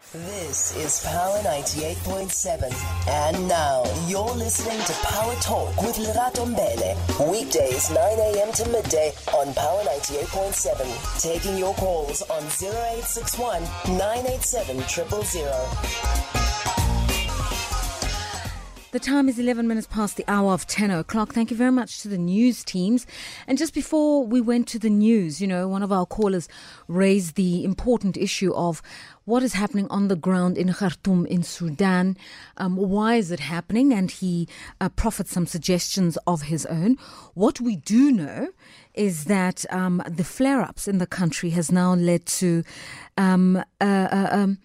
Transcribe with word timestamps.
This 0.00 0.74
is 0.74 1.00
Power 1.04 1.36
98.7. 1.40 2.72
And 3.08 3.46
now 3.46 3.84
you're 4.06 4.24
listening 4.24 4.78
to 4.78 4.92
Power 5.04 5.34
Talk 5.34 5.76
with 5.82 5.96
Lerato 5.96 6.46
Mbele. 6.46 6.96
Weekdays 7.30 7.90
9 7.90 7.98
a.m. 7.98 8.50
to 8.52 8.66
midday 8.70 9.12
on 9.34 9.52
Power 9.52 9.82
98.7. 9.82 11.20
Taking 11.20 11.58
your 11.58 11.74
calls 11.74 12.22
on 12.22 12.42
0861 12.44 13.62
987 13.98 14.78
000. 14.88 16.47
The 18.90 18.98
time 18.98 19.28
is 19.28 19.38
11 19.38 19.68
minutes 19.68 19.86
past 19.86 20.16
the 20.16 20.24
hour 20.28 20.54
of 20.54 20.66
10 20.66 20.90
o'clock. 20.90 21.34
Thank 21.34 21.50
you 21.50 21.56
very 21.58 21.70
much 21.70 22.00
to 22.00 22.08
the 22.08 22.16
news 22.16 22.64
teams. 22.64 23.06
And 23.46 23.58
just 23.58 23.74
before 23.74 24.26
we 24.26 24.40
went 24.40 24.66
to 24.68 24.78
the 24.78 24.88
news, 24.88 25.42
you 25.42 25.46
know, 25.46 25.68
one 25.68 25.82
of 25.82 25.92
our 25.92 26.06
callers 26.06 26.48
raised 26.86 27.34
the 27.34 27.64
important 27.64 28.16
issue 28.16 28.50
of 28.54 28.80
what 29.26 29.42
is 29.42 29.52
happening 29.52 29.88
on 29.90 30.08
the 30.08 30.16
ground 30.16 30.56
in 30.56 30.72
Khartoum 30.72 31.26
in 31.26 31.42
Sudan. 31.42 32.16
Um, 32.56 32.76
why 32.76 33.16
is 33.16 33.30
it 33.30 33.40
happening? 33.40 33.92
And 33.92 34.10
he 34.10 34.48
uh, 34.80 34.88
proffered 34.88 35.28
some 35.28 35.46
suggestions 35.46 36.16
of 36.26 36.42
his 36.42 36.64
own. 36.64 36.96
What 37.34 37.60
we 37.60 37.76
do 37.76 38.10
know 38.10 38.48
is 38.94 39.26
that 39.26 39.66
um, 39.68 40.02
the 40.08 40.24
flare 40.24 40.62
ups 40.62 40.88
in 40.88 40.96
the 40.96 41.06
country 41.06 41.50
has 41.50 41.70
now 41.70 41.92
led 41.92 42.24
to 42.24 42.64
um, 43.18 43.62
uh, 43.82 43.84
uh, 43.84 44.28
um, 44.32 44.58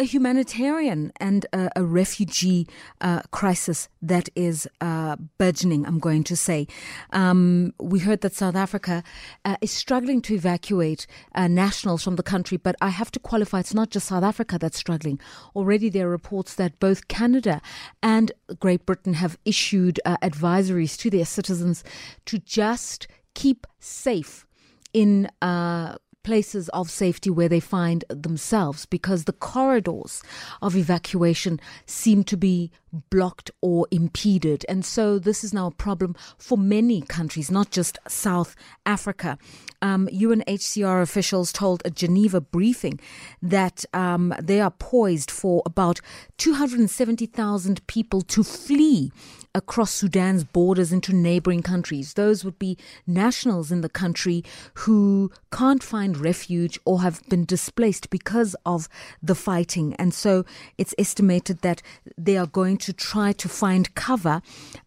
a 0.00 0.04
humanitarian 0.04 1.12
and 1.20 1.44
a, 1.52 1.68
a 1.76 1.84
refugee 1.84 2.66
uh, 3.02 3.20
crisis 3.32 3.90
that 4.00 4.30
is 4.34 4.66
uh, 4.80 5.16
burgeoning, 5.36 5.84
I'm 5.84 5.98
going 5.98 6.24
to 6.24 6.36
say. 6.36 6.66
Um, 7.12 7.74
we 7.78 7.98
heard 7.98 8.22
that 8.22 8.34
South 8.34 8.56
Africa 8.56 9.04
uh, 9.44 9.56
is 9.60 9.70
struggling 9.70 10.22
to 10.22 10.34
evacuate 10.34 11.06
uh, 11.34 11.48
nationals 11.48 12.02
from 12.02 12.16
the 12.16 12.22
country, 12.22 12.56
but 12.56 12.76
I 12.80 12.88
have 12.88 13.10
to 13.10 13.20
qualify 13.20 13.60
it's 13.60 13.74
not 13.74 13.90
just 13.90 14.06
South 14.06 14.24
Africa 14.24 14.58
that's 14.58 14.78
struggling. 14.78 15.20
Already 15.54 15.90
there 15.90 16.06
are 16.06 16.10
reports 16.10 16.54
that 16.54 16.80
both 16.80 17.08
Canada 17.08 17.60
and 18.02 18.32
Great 18.58 18.86
Britain 18.86 19.12
have 19.14 19.36
issued 19.44 20.00
uh, 20.06 20.16
advisories 20.22 20.96
to 20.96 21.10
their 21.10 21.26
citizens 21.26 21.84
to 22.24 22.38
just 22.38 23.06
keep 23.34 23.66
safe 23.80 24.46
in 24.94 25.28
uh, 25.42 25.96
places 26.22 26.68
of 26.70 26.90
safety 26.90 27.30
where 27.30 27.48
they 27.48 27.60
find 27.60 28.04
themselves 28.08 28.86
because 28.86 29.24
the 29.24 29.32
corridors 29.32 30.22
of 30.60 30.76
evacuation 30.76 31.60
seem 31.86 32.24
to 32.24 32.36
be 32.36 32.70
blocked 32.92 33.50
or 33.60 33.86
impeded. 33.90 34.64
And 34.68 34.84
so 34.84 35.18
this 35.18 35.44
is 35.44 35.52
now 35.52 35.68
a 35.68 35.70
problem 35.70 36.14
for 36.38 36.58
many 36.58 37.00
countries, 37.00 37.50
not 37.50 37.70
just 37.70 37.98
South 38.08 38.56
Africa. 38.86 39.38
Um, 39.82 40.08
UNHCR 40.08 41.00
officials 41.00 41.52
told 41.52 41.82
a 41.84 41.90
Geneva 41.90 42.40
briefing 42.40 43.00
that 43.40 43.84
um, 43.94 44.34
they 44.40 44.60
are 44.60 44.70
poised 44.70 45.30
for 45.30 45.62
about 45.64 46.00
270,000 46.36 47.86
people 47.86 48.20
to 48.22 48.42
flee 48.42 49.10
across 49.54 49.90
Sudan's 49.90 50.44
borders 50.44 50.92
into 50.92 51.12
neighboring 51.12 51.62
countries. 51.62 52.14
Those 52.14 52.44
would 52.44 52.58
be 52.58 52.78
nationals 53.06 53.72
in 53.72 53.80
the 53.80 53.88
country 53.88 54.44
who 54.74 55.30
can't 55.50 55.82
find 55.82 56.16
refuge 56.16 56.78
or 56.84 57.02
have 57.02 57.22
been 57.28 57.44
displaced 57.44 58.10
because 58.10 58.54
of 58.64 58.88
the 59.22 59.34
fighting. 59.34 59.94
And 59.94 60.14
so 60.14 60.44
it's 60.78 60.94
estimated 60.98 61.62
that 61.62 61.82
they 62.16 62.36
are 62.36 62.46
going 62.46 62.78
to 62.80 62.92
try 62.92 63.32
to 63.32 63.48
find 63.48 63.94
cover 63.94 64.42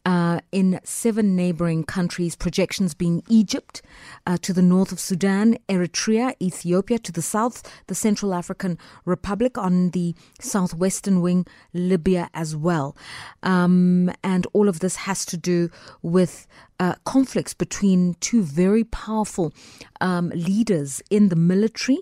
uh, 0.05 0.39
in 0.52 0.80
seven 0.83 1.36
neighboring 1.36 1.83
countries, 1.83 2.36
projections 2.36 2.93
being 2.93 3.23
Egypt 3.30 3.81
uh, 4.27 4.37
to 4.42 4.54
the 4.54 4.61
north 4.61 4.92
of 4.92 4.99
Sudan, 4.99 5.58
Eritrea, 5.70 6.36
Ethiopia 6.42 6.99
to 6.99 7.11
the 7.11 7.21
south, 7.21 7.64
the 7.87 7.95
Central 7.95 8.33
African 8.33 8.77
Republic 9.05 9.58
on 9.58 9.92
the 9.92 10.15
southwestern 10.39 11.21
wing, 11.21 11.45
Libya 11.73 12.30
as 12.33 12.55
well. 12.55 12.95
Um, 13.42 14.11
and 14.23 14.45
all 14.53 14.67
of 14.67 14.80
this 14.80 14.95
has 14.98 15.26
to 15.27 15.37
do 15.37 15.70
with 16.02 16.48
uh, 16.80 16.95
conflicts 17.05 17.53
between 17.53 18.15
two 18.20 18.43
very 18.43 18.83
powerful 18.83 19.53
um, 20.02 20.30
leaders 20.30 21.02
in 21.09 21.30
the 21.30 21.36
military. 21.36 21.99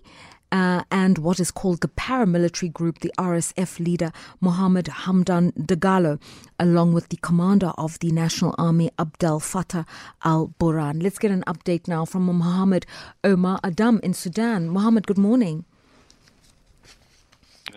Uh, 0.51 0.83
and 0.91 1.17
what 1.17 1.39
is 1.39 1.49
called 1.51 1.81
the 1.81 1.87
paramilitary 1.87 2.71
group, 2.71 2.99
the 2.99 3.13
RSF 3.17 3.79
leader 3.79 4.11
Mohammed 4.41 4.85
Hamdan 4.85 5.53
Dagalo, 5.53 6.21
along 6.59 6.93
with 6.93 7.07
the 7.09 7.17
commander 7.17 7.71
of 7.77 7.97
the 7.99 8.11
National 8.11 8.53
Army, 8.57 8.91
Abdel 8.99 9.39
Fattah 9.39 9.85
al 10.23 10.53
Burhan. 10.59 11.01
Let's 11.01 11.19
get 11.19 11.31
an 11.31 11.43
update 11.47 11.87
now 11.87 12.03
from 12.05 12.25
Mohammed 12.25 12.85
Omar 13.23 13.59
Adam 13.63 13.99
in 14.03 14.13
Sudan. 14.13 14.67
Mohammed, 14.67 15.07
good 15.07 15.17
morning. 15.17 15.63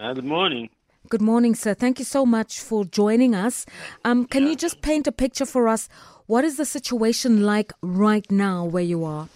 Uh, 0.01 0.13
good 0.13 0.25
morning. 0.25 0.69
Good 1.09 1.23
morning, 1.23 1.55
sir. 1.55 1.75
Thank 1.75 1.99
you 1.99 2.05
so 2.05 2.27
much 2.27 2.61
for 2.61 2.85
joining 2.85 3.35
us. 3.35 3.67
Um, 4.05 4.25
can 4.25 4.47
you 4.47 4.57
just 4.57 4.81
paint 4.83 5.07
a 5.07 5.13
picture 5.13 5.47
for 5.47 5.69
us? 5.69 5.89
What 6.27 6.45
is 6.45 6.57
the 6.57 6.65
situation 6.65 7.43
like 7.43 7.73
right 7.83 8.29
now 8.31 8.65
where 8.65 8.83
you 8.83 9.05
are? 9.05 9.29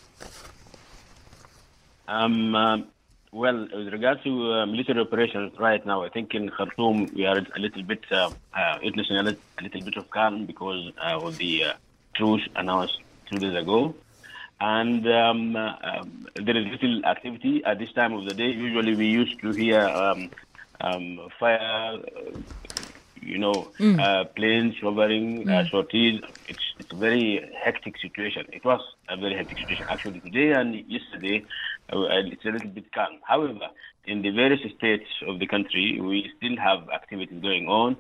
Um, 2.09 2.55
uh, 2.55 2.79
well, 3.33 3.69
with 3.75 3.93
regard 3.93 4.23
to 4.25 4.53
uh, 4.53 4.67
military 4.67 5.01
operations 5.01 5.53
right 5.59 5.85
now, 5.85 6.03
I 6.03 6.09
think 6.09 6.35
in 6.35 6.51
Khartoum 6.51 7.11
we 7.15 7.27
are 7.27 7.39
a 7.39 7.59
little 7.59 7.83
bit 7.83 8.05
uh, 8.11 8.31
uh, 8.55 8.79
witnessing 8.83 9.17
a, 9.17 9.23
little, 9.23 9.41
a 9.59 9.63
little 9.63 9.83
bit 9.83 9.97
of 9.97 10.11
calm 10.11 10.47
because 10.47 10.93
uh, 11.05 11.19
of 11.21 11.37
the 11.39 11.65
uh, 11.65 11.73
truce 12.15 12.49
announced 12.57 12.99
two 13.31 13.39
days 13.39 13.55
ago. 13.57 13.95
And 14.61 15.07
um, 15.07 15.55
uh, 15.57 15.75
um, 15.83 16.27
there 16.35 16.57
is 16.57 16.67
little 16.67 17.05
activity 17.05 17.63
at 17.65 17.79
this 17.79 17.93
time 17.93 18.13
of 18.13 18.25
the 18.25 18.35
day. 18.35 18.49
Usually 18.51 18.97
we 18.97 19.07
used 19.07 19.39
to 19.41 19.53
hear 19.53 19.85
um, 19.85 20.31
um, 20.81 21.21
fire, 21.39 21.99
you 23.21 23.39
know, 23.39 23.69
Mm. 23.79 24.01
uh, 24.01 24.25
planes 24.25 24.75
hovering, 24.83 25.49
uh, 25.49 25.65
sorties. 25.71 26.21
It's, 26.49 26.63
it's 26.79 26.93
a 26.93 26.97
very 26.97 27.49
hectic 27.63 27.99
situation. 27.99 28.47
It 28.53 28.65
was 28.65 28.81
a 29.09 29.17
very 29.17 29.37
hectic 29.37 29.59
situation 29.59 29.87
actually 29.89 30.21
today 30.21 30.53
and 30.53 30.75
yesterday. 30.89 31.45
Uh, 31.93 32.05
it's 32.33 32.45
a 32.45 32.49
little 32.51 32.69
bit 32.71 32.93
calm. 32.93 33.19
However, 33.27 33.69
in 34.05 34.23
the 34.23 34.31
various 34.31 34.61
states 34.77 35.09
of 35.27 35.39
the 35.39 35.47
country, 35.47 36.01
we 36.01 36.31
still 36.37 36.57
have 36.57 36.89
activities 36.91 37.41
going 37.43 37.67
on. 37.69 37.97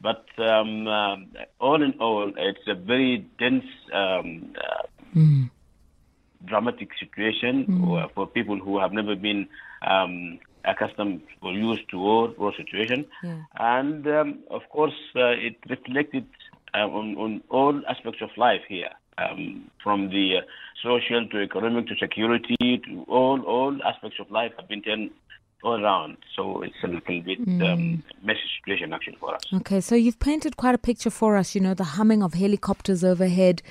But 0.00 0.26
um, 0.38 0.86
uh, 0.86 1.16
all 1.60 1.82
in 1.82 1.92
all, 2.00 2.32
it's 2.36 2.66
a 2.66 2.74
very 2.74 3.24
dense, 3.38 3.64
um, 3.94 4.54
uh, 4.58 4.82
dramatic 6.44 6.88
situation 6.98 7.66
for- 7.80 8.08
for 8.14 8.26
people 8.26 8.58
who 8.58 8.78
have 8.78 8.92
never 8.92 9.14
been 9.14 9.48
um, 9.82 10.38
accustomed 10.64 11.22
or 11.42 11.52
used 11.52 11.88
to 11.90 11.98
war, 11.98 12.28
war 12.38 12.52
situation. 12.54 13.04
Yeah. 13.22 13.38
And 13.56 14.06
um, 14.06 14.38
of 14.50 14.62
course, 14.70 14.94
uh, 15.16 15.34
it 15.48 15.56
reflected 15.68 16.26
uh, 16.74 16.86
on, 16.88 17.16
on 17.16 17.42
all 17.50 17.80
aspects 17.88 18.22
of 18.22 18.30
life 18.36 18.62
here, 18.68 18.90
um, 19.18 19.70
from 19.82 20.08
the 20.10 20.38
uh, 20.38 20.40
social 20.82 21.26
to 21.28 21.42
economic 21.42 21.86
to 21.88 21.94
security 21.96 22.56
to 22.86 23.04
all 23.08 23.40
all 23.42 23.76
aspects 23.84 24.18
of 24.20 24.30
life 24.30 24.52
have 24.58 24.68
been 24.68 24.82
turned 24.82 25.10
all 25.62 25.82
around. 25.84 26.16
So 26.34 26.62
it's 26.62 26.74
a 26.82 26.88
little 26.88 27.20
bit 27.22 27.38
um, 27.62 28.02
messy 28.24 28.40
situation 28.58 28.92
actually 28.92 29.16
for 29.20 29.34
us. 29.34 29.42
Okay, 29.54 29.80
so 29.80 29.94
you've 29.94 30.18
painted 30.18 30.56
quite 30.56 30.74
a 30.74 30.78
picture 30.78 31.10
for 31.10 31.36
us, 31.36 31.54
you 31.54 31.60
know, 31.60 31.74
the 31.74 31.84
humming 31.84 32.22
of 32.22 32.34
helicopters 32.34 33.04
overhead, 33.04 33.62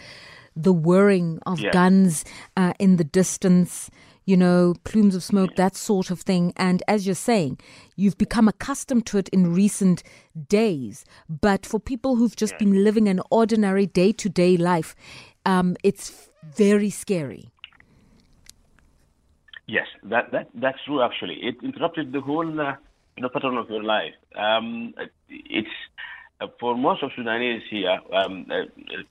the 0.55 0.71
whirring 0.71 1.39
of 1.45 1.59
Yeah. 1.59 1.71
guns 1.71 2.23
uh, 2.55 2.73
in 2.79 2.95
the 2.95 3.03
distance, 3.03 3.89
you 4.25 4.37
know, 4.37 4.75
plumes 4.85 5.15
of 5.15 5.23
smoke, 5.23 5.55
that 5.55 5.75
sort 5.75 6.11
of 6.11 6.21
thing. 6.21 6.53
And 6.55 6.81
as 6.87 7.05
you're 7.05 7.15
saying, 7.15 7.59
you've 7.97 8.17
become 8.17 8.47
accustomed 8.47 9.05
to 9.07 9.17
it 9.17 9.27
in 9.29 9.53
recent 9.53 10.01
days. 10.47 11.03
But 11.27 11.65
for 11.65 11.79
people 11.79 12.15
who've 12.15 12.35
just 12.35 12.57
been 12.57 12.83
living 12.85 13.09
an 13.09 13.19
ordinary 13.29 13.85
day 13.85 14.13
to 14.13 14.29
day 14.29 14.55
life, 14.55 14.95
um, 15.45 15.75
it's 15.83 16.29
very 16.43 16.89
scary. 16.89 17.49
Yes, 19.67 19.87
that, 20.03 20.31
that 20.31 20.49
that's 20.53 20.79
true. 20.85 21.01
Actually, 21.01 21.35
it 21.41 21.55
interrupted 21.63 22.11
the 22.11 22.21
whole 22.21 22.59
uh, 22.59 22.75
know 23.21 23.29
pattern 23.29 23.57
of 23.57 23.69
your 23.69 23.83
life. 23.83 24.13
Um, 24.35 24.93
it's 25.29 25.69
uh, 26.41 26.47
for 26.59 26.75
most 26.75 27.03
of 27.03 27.11
Sudanese 27.15 27.61
here 27.69 27.99
um, 28.13 28.47
uh, 28.49 28.55
uh, 28.55 29.03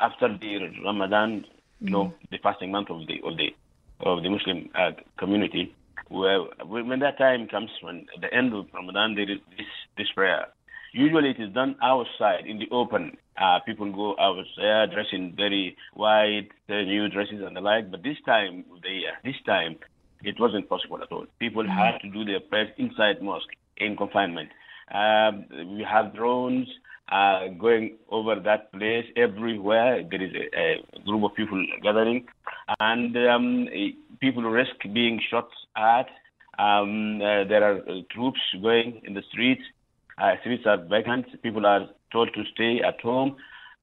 after 0.00 0.28
the 0.38 0.70
Ramadan, 0.84 1.44
you 1.80 1.90
know, 1.90 2.14
the 2.30 2.38
fasting 2.38 2.70
month 2.70 2.90
of 2.90 3.06
the 3.06 3.20
of 3.24 3.36
the 3.36 3.54
of 4.00 4.22
the 4.22 4.30
Muslim 4.30 4.70
uh, 4.74 4.92
community. 5.18 5.74
Where 6.08 6.40
when 6.66 7.00
that 7.00 7.18
time 7.18 7.48
comes, 7.48 7.70
when 7.82 8.06
at 8.14 8.20
the 8.20 8.32
end 8.32 8.54
of 8.54 8.66
Ramadan, 8.72 9.14
there 9.14 9.30
is 9.30 9.38
this 9.56 9.66
this 9.98 10.10
prayer. 10.14 10.46
Usually, 10.92 11.30
it 11.30 11.40
is 11.40 11.52
done 11.52 11.76
outside 11.82 12.46
in 12.46 12.58
the 12.58 12.68
open. 12.70 13.16
Uh, 13.40 13.58
people 13.64 13.90
go 13.92 14.14
outside 14.20 14.92
dressing 14.92 15.34
very 15.36 15.76
white, 15.94 16.48
new 16.68 17.08
dresses 17.08 17.40
and 17.44 17.56
the 17.56 17.60
like. 17.60 17.90
But 17.90 18.02
this 18.02 18.16
time, 18.26 18.64
the 18.82 19.08
uh, 19.08 19.14
this 19.24 19.36
time, 19.46 19.76
it 20.22 20.38
wasn't 20.38 20.68
possible 20.68 21.02
at 21.02 21.10
all. 21.10 21.26
People 21.38 21.66
had 21.66 21.98
to 22.02 22.10
do 22.10 22.24
their 22.24 22.40
prayers 22.40 22.70
inside 22.76 23.22
mosque 23.22 23.48
in 23.78 23.96
confinement. 23.96 24.50
Um, 24.92 25.46
we 25.76 25.84
have 25.90 26.14
drones 26.14 26.68
uh, 27.10 27.48
going 27.58 27.96
over 28.10 28.36
that 28.40 28.72
place 28.72 29.06
everywhere. 29.16 30.02
There 30.08 30.22
is 30.22 30.32
a, 30.34 30.98
a 30.98 31.02
group 31.04 31.24
of 31.24 31.34
people 31.34 31.64
gathering, 31.82 32.26
and 32.80 33.16
um, 33.16 33.68
people 34.20 34.42
risk 34.42 34.76
being 34.92 35.20
shot 35.30 35.48
at. 35.76 36.08
Um, 36.58 37.16
uh, 37.16 37.44
there 37.44 37.64
are 37.64 37.78
uh, 37.78 38.00
troops 38.10 38.40
going 38.60 39.00
in 39.04 39.14
the 39.14 39.22
streets. 39.30 39.62
Uh, 40.18 40.32
streets 40.40 40.64
are 40.66 40.78
vacant. 40.78 41.26
People 41.42 41.66
are 41.66 41.88
told 42.12 42.32
to 42.34 42.44
stay 42.52 42.80
at 42.86 43.00
home, 43.00 43.36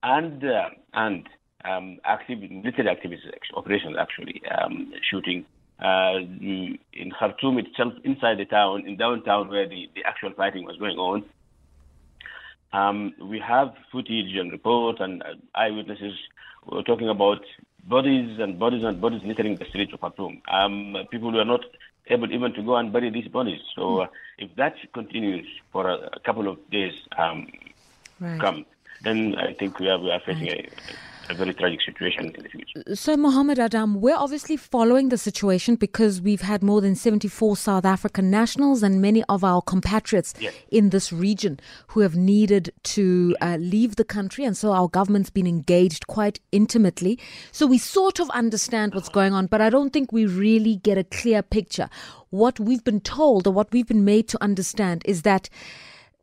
and 0.03 0.43
uh, 0.43 0.69
and 0.93 1.27
um, 1.65 1.97
active 2.05 2.39
military 2.39 2.89
activities, 2.89 3.25
operations 3.55 3.95
actually 3.99 4.41
um, 4.49 4.93
shooting 5.09 5.45
uh, 5.83 6.19
in 6.19 7.11
Khartoum 7.17 7.57
itself, 7.57 7.93
inside 8.03 8.37
the 8.37 8.45
town, 8.45 8.85
in 8.87 8.97
downtown 8.97 9.49
where 9.49 9.67
the, 9.67 9.89
the 9.95 10.03
actual 10.05 10.31
fighting 10.33 10.65
was 10.65 10.77
going 10.77 10.97
on. 10.97 11.23
Um, 12.71 13.13
we 13.21 13.39
have 13.39 13.73
footage 13.91 14.35
and 14.35 14.51
reports 14.51 14.99
and 15.01 15.23
uh, 15.23 15.33
eyewitnesses 15.55 16.13
were 16.67 16.83
talking 16.83 17.09
about 17.09 17.39
bodies 17.85 18.37
and 18.39 18.59
bodies 18.59 18.83
and 18.83 19.01
bodies 19.01 19.21
littering 19.25 19.55
the 19.55 19.65
streets 19.65 19.93
of 19.93 20.01
Khartoum. 20.01 20.41
Um, 20.51 20.95
people 21.09 21.31
were 21.31 21.45
not 21.45 21.61
able 22.09 22.31
even 22.31 22.53
to 22.53 22.61
go 22.61 22.75
and 22.75 22.91
bury 22.91 23.09
these 23.09 23.27
bodies. 23.27 23.61
So 23.75 24.01
uh, 24.01 24.07
if 24.37 24.55
that 24.55 24.75
continues 24.93 25.47
for 25.71 25.89
a, 25.89 26.09
a 26.13 26.19
couple 26.19 26.47
of 26.47 26.57
days 26.69 26.93
um, 27.17 27.47
right. 28.19 28.39
come, 28.39 28.65
then 29.01 29.35
I 29.35 29.53
think 29.53 29.79
we 29.79 29.89
are, 29.89 29.99
we 29.99 30.11
are 30.11 30.19
facing 30.19 30.47
right. 30.47 30.73
a 30.89 30.91
a 30.91 31.18
very 31.35 31.53
tragic 31.53 31.81
situation 31.81 32.33
in 32.35 32.43
the 32.43 32.49
future. 32.49 32.95
So, 32.95 33.15
Mohammed 33.15 33.59
Adam, 33.59 34.01
we're 34.01 34.15
obviously 34.15 34.57
following 34.57 35.09
the 35.09 35.17
situation 35.17 35.75
because 35.75 36.21
we've 36.21 36.41
had 36.41 36.63
more 36.63 36.81
than 36.81 36.95
74 36.95 37.57
South 37.57 37.85
African 37.85 38.31
nationals 38.31 38.83
and 38.83 39.01
many 39.01 39.23
of 39.29 39.43
our 39.43 39.61
compatriots 39.61 40.33
yes. 40.39 40.53
in 40.69 40.89
this 40.89 41.13
region 41.13 41.59
who 41.87 41.99
have 42.01 42.15
needed 42.15 42.71
to 42.83 43.35
uh, 43.41 43.57
leave 43.59 43.95
the 43.95 44.03
country. 44.03 44.43
And 44.43 44.57
so 44.57 44.71
our 44.71 44.87
government's 44.87 45.29
been 45.29 45.47
engaged 45.47 46.07
quite 46.07 46.39
intimately. 46.51 47.19
So 47.51 47.67
we 47.67 47.77
sort 47.77 48.19
of 48.19 48.29
understand 48.31 48.95
what's 48.95 49.09
going 49.09 49.33
on, 49.33 49.47
but 49.47 49.61
I 49.61 49.69
don't 49.69 49.91
think 49.91 50.11
we 50.11 50.25
really 50.25 50.77
get 50.77 50.97
a 50.97 51.03
clear 51.03 51.41
picture. 51.41 51.89
What 52.29 52.59
we've 52.59 52.83
been 52.83 53.01
told 53.01 53.47
or 53.47 53.51
what 53.51 53.71
we've 53.71 53.87
been 53.87 54.05
made 54.05 54.27
to 54.29 54.43
understand 54.43 55.03
is 55.05 55.23
that 55.23 55.49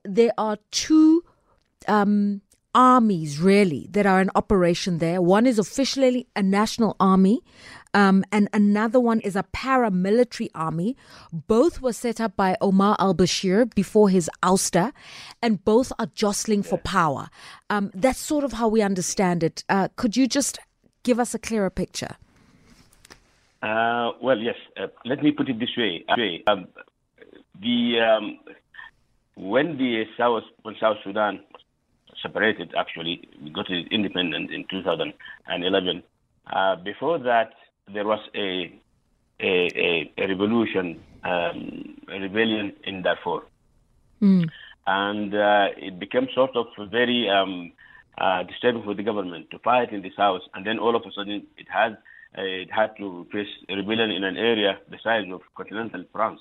there 0.04 0.32
are 0.38 0.58
two. 0.70 1.24
Um, 1.88 2.40
armies 2.76 3.40
really 3.40 3.88
that 3.90 4.04
are 4.04 4.20
in 4.20 4.30
operation 4.34 4.98
there. 4.98 5.22
One 5.22 5.46
is 5.46 5.58
officially 5.58 6.28
a 6.36 6.42
national 6.42 6.94
army, 7.00 7.40
um, 7.94 8.22
and 8.30 8.50
another 8.52 9.00
one 9.00 9.20
is 9.20 9.34
a 9.34 9.42
paramilitary 9.42 10.50
army. 10.54 10.94
Both 11.32 11.80
were 11.80 11.94
set 11.94 12.20
up 12.20 12.36
by 12.36 12.58
Omar 12.60 12.94
al 12.98 13.14
Bashir 13.14 13.74
before 13.74 14.10
his 14.10 14.30
ouster, 14.42 14.92
and 15.40 15.64
both 15.64 15.90
are 15.98 16.10
jostling 16.14 16.62
for 16.62 16.76
power. 16.76 17.30
Um, 17.70 17.90
that's 17.94 18.18
sort 18.18 18.44
of 18.44 18.52
how 18.52 18.68
we 18.68 18.82
understand 18.82 19.42
it. 19.42 19.64
Uh, 19.70 19.88
could 19.96 20.14
you 20.14 20.28
just 20.28 20.58
give 21.02 21.18
us 21.18 21.34
a 21.34 21.38
clearer 21.38 21.70
picture? 21.70 22.16
Uh, 23.62 24.12
well, 24.22 24.38
yes. 24.38 24.56
Uh, 24.78 24.88
let 25.06 25.22
me 25.22 25.32
put 25.32 25.48
it 25.48 25.58
this 25.58 25.74
way. 25.78 26.04
Um, 26.46 26.66
the 27.58 28.00
um, 28.00 28.38
when 29.34 29.78
the 29.78 30.04
South 30.18 30.42
when 30.62 30.74
South 30.78 30.98
Sudan 31.02 31.40
separated, 32.22 32.74
actually. 32.78 33.28
We 33.42 33.50
got 33.50 33.70
it 33.70 33.88
independent 33.90 34.50
in 34.50 34.64
2011. 34.70 36.02
Uh, 36.52 36.76
before 36.76 37.18
that, 37.18 37.52
there 37.92 38.04
was 38.04 38.20
a, 38.34 38.72
a, 39.40 39.68
a, 39.76 40.12
a 40.18 40.28
revolution, 40.28 41.00
um, 41.24 41.96
a 42.08 42.20
rebellion 42.20 42.72
in 42.84 43.02
Darfur. 43.02 43.40
Mm. 44.22 44.48
And 44.86 45.34
uh, 45.34 45.68
it 45.76 45.98
became 45.98 46.28
sort 46.34 46.56
of 46.56 46.66
very 46.90 47.28
um, 47.28 47.72
uh, 48.18 48.44
disturbing 48.44 48.84
for 48.84 48.94
the 48.94 49.02
government 49.02 49.50
to 49.50 49.58
fight 49.58 49.92
in 49.92 50.02
the 50.02 50.12
south. 50.16 50.42
And 50.54 50.66
then 50.66 50.78
all 50.78 50.94
of 50.94 51.02
a 51.02 51.12
sudden, 51.12 51.46
it 51.56 51.66
had, 51.68 51.92
uh, 52.38 52.42
it 52.42 52.70
had 52.70 52.96
to 52.98 53.26
face 53.32 53.48
a 53.68 53.74
rebellion 53.74 54.10
in 54.10 54.24
an 54.24 54.36
area 54.36 54.78
the 54.90 54.98
size 55.02 55.24
of 55.32 55.40
continental 55.56 56.04
France. 56.12 56.40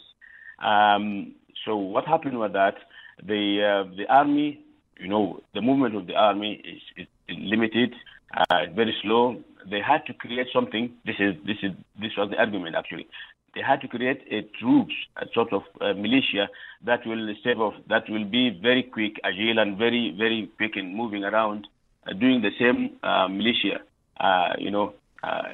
Um, 0.64 1.34
so 1.66 1.76
what 1.76 2.06
happened 2.06 2.40
was 2.40 2.52
that 2.54 2.76
the 3.24 3.86
uh, 3.88 3.96
the 3.96 4.06
army 4.10 4.65
you 5.00 5.08
know, 5.08 5.42
the 5.54 5.62
movement 5.62 5.96
of 5.96 6.08
the 6.08 6.16
army 6.16 6.62
is, 6.64 6.82
is 6.98 7.08
limited, 7.38 7.94
uh, 8.36 8.66
very 8.76 8.96
slow. 9.02 9.42
They 9.70 9.82
had 9.82 10.06
to 10.08 10.14
create 10.14 10.48
something. 10.54 10.94
This 11.06 11.16
is 11.20 11.36
this 11.46 11.58
is 11.64 11.72
this 12.00 12.12
was 12.18 12.30
the 12.30 12.38
argument 12.38 12.76
actually. 12.76 13.08
They 13.56 13.62
had 13.62 13.82
to 13.82 13.88
create 13.88 14.22
a 14.30 14.42
troops, 14.60 14.94
a 15.18 15.26
sort 15.34 15.54
of 15.54 15.64
uh, 15.80 15.94
militia 15.94 16.50
that 16.84 17.06
will 17.06 17.34
save 17.44 17.60
off, 17.60 17.74
that 17.88 18.10
will 18.10 18.26
be 18.26 18.60
very 18.62 18.84
quick, 18.84 19.14
agile, 19.24 19.60
and 19.60 19.78
very 19.78 20.14
very 20.18 20.52
quick 20.58 20.76
in 20.76 20.96
moving 20.96 21.24
around, 21.24 21.68
uh, 22.08 22.14
doing 22.14 22.42
the 22.42 22.52
same 22.60 22.98
uh, 23.02 23.28
militia, 23.28 23.80
uh, 24.20 24.54
you 24.60 24.72
know, 24.72 24.94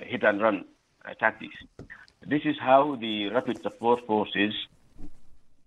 hit 0.04 0.24
and 0.24 0.42
run 0.42 0.66
tactics. 1.20 1.56
This 2.28 2.42
is 2.46 2.56
how 2.60 2.98
the 3.00 3.30
rapid 3.30 3.62
support 3.62 4.06
forces, 4.06 4.54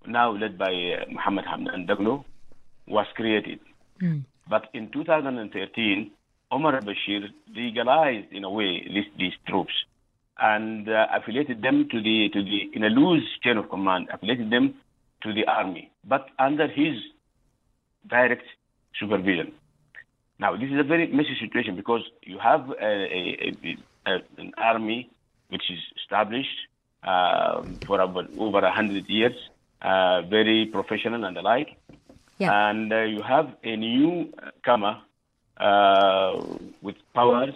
now 0.07 0.33
led 0.33 0.59
by 0.59 1.05
Muhammad 1.11 1.47
Hamdan 1.47 1.89
Daglo, 1.89 2.25
was 2.87 3.07
created. 3.15 3.61
Mm. 4.01 4.25
But 4.49 4.69
in 4.75 4.91
2013, 4.91 6.11
Omar 6.51 6.81
Bashir 6.81 7.29
legalized, 7.55 8.33
in 8.33 8.45
a 8.45 8.51
way, 8.51 8.87
these, 8.87 9.11
these 9.19 9.33
troops 9.49 9.73
and 10.39 10.89
uh, 10.89 11.07
affiliated 11.15 11.63
them 11.63 11.89
to 11.91 12.03
the 12.03 12.29
to 12.33 12.43
the 12.43 12.71
in 12.73 12.83
a 12.83 12.89
loose 12.89 13.29
chain 13.43 13.57
of 13.57 13.71
command, 13.71 14.09
affiliated 14.13 14.51
them 14.51 14.75
to 15.23 15.33
the 15.33 15.45
army, 15.47 15.91
but 16.05 16.29
under 16.39 16.67
his 16.67 16.97
direct 18.09 18.45
supervision. 18.99 19.53
Now, 20.39 20.57
this 20.57 20.71
is 20.71 20.79
a 20.79 20.83
very 20.83 21.07
messy 21.07 21.37
situation 21.41 21.77
because 21.77 22.03
you 22.23 22.39
have 22.39 22.69
a, 22.71 22.85
a, 22.85 23.77
a, 24.07 24.19
an 24.37 24.53
army 24.59 25.11
which 25.49 25.71
is 25.71 25.79
established 26.03 26.59
uh, 27.05 27.63
for 27.87 28.01
about 28.01 28.29
over 28.37 28.59
a 28.59 28.73
hundred 28.73 29.09
years, 29.09 29.35
uh, 29.81 30.23
very 30.23 30.67
professional 30.67 31.25
and 31.25 31.37
the 31.37 31.43
like. 31.43 31.79
Yeah. 32.39 32.71
And 32.71 32.93
uh, 32.93 33.03
you 33.03 33.23
have 33.23 33.55
a 33.63 33.77
new 33.77 34.33
comer 34.65 34.99
uh, 35.57 36.41
with 36.83 36.97
powers. 37.15 37.55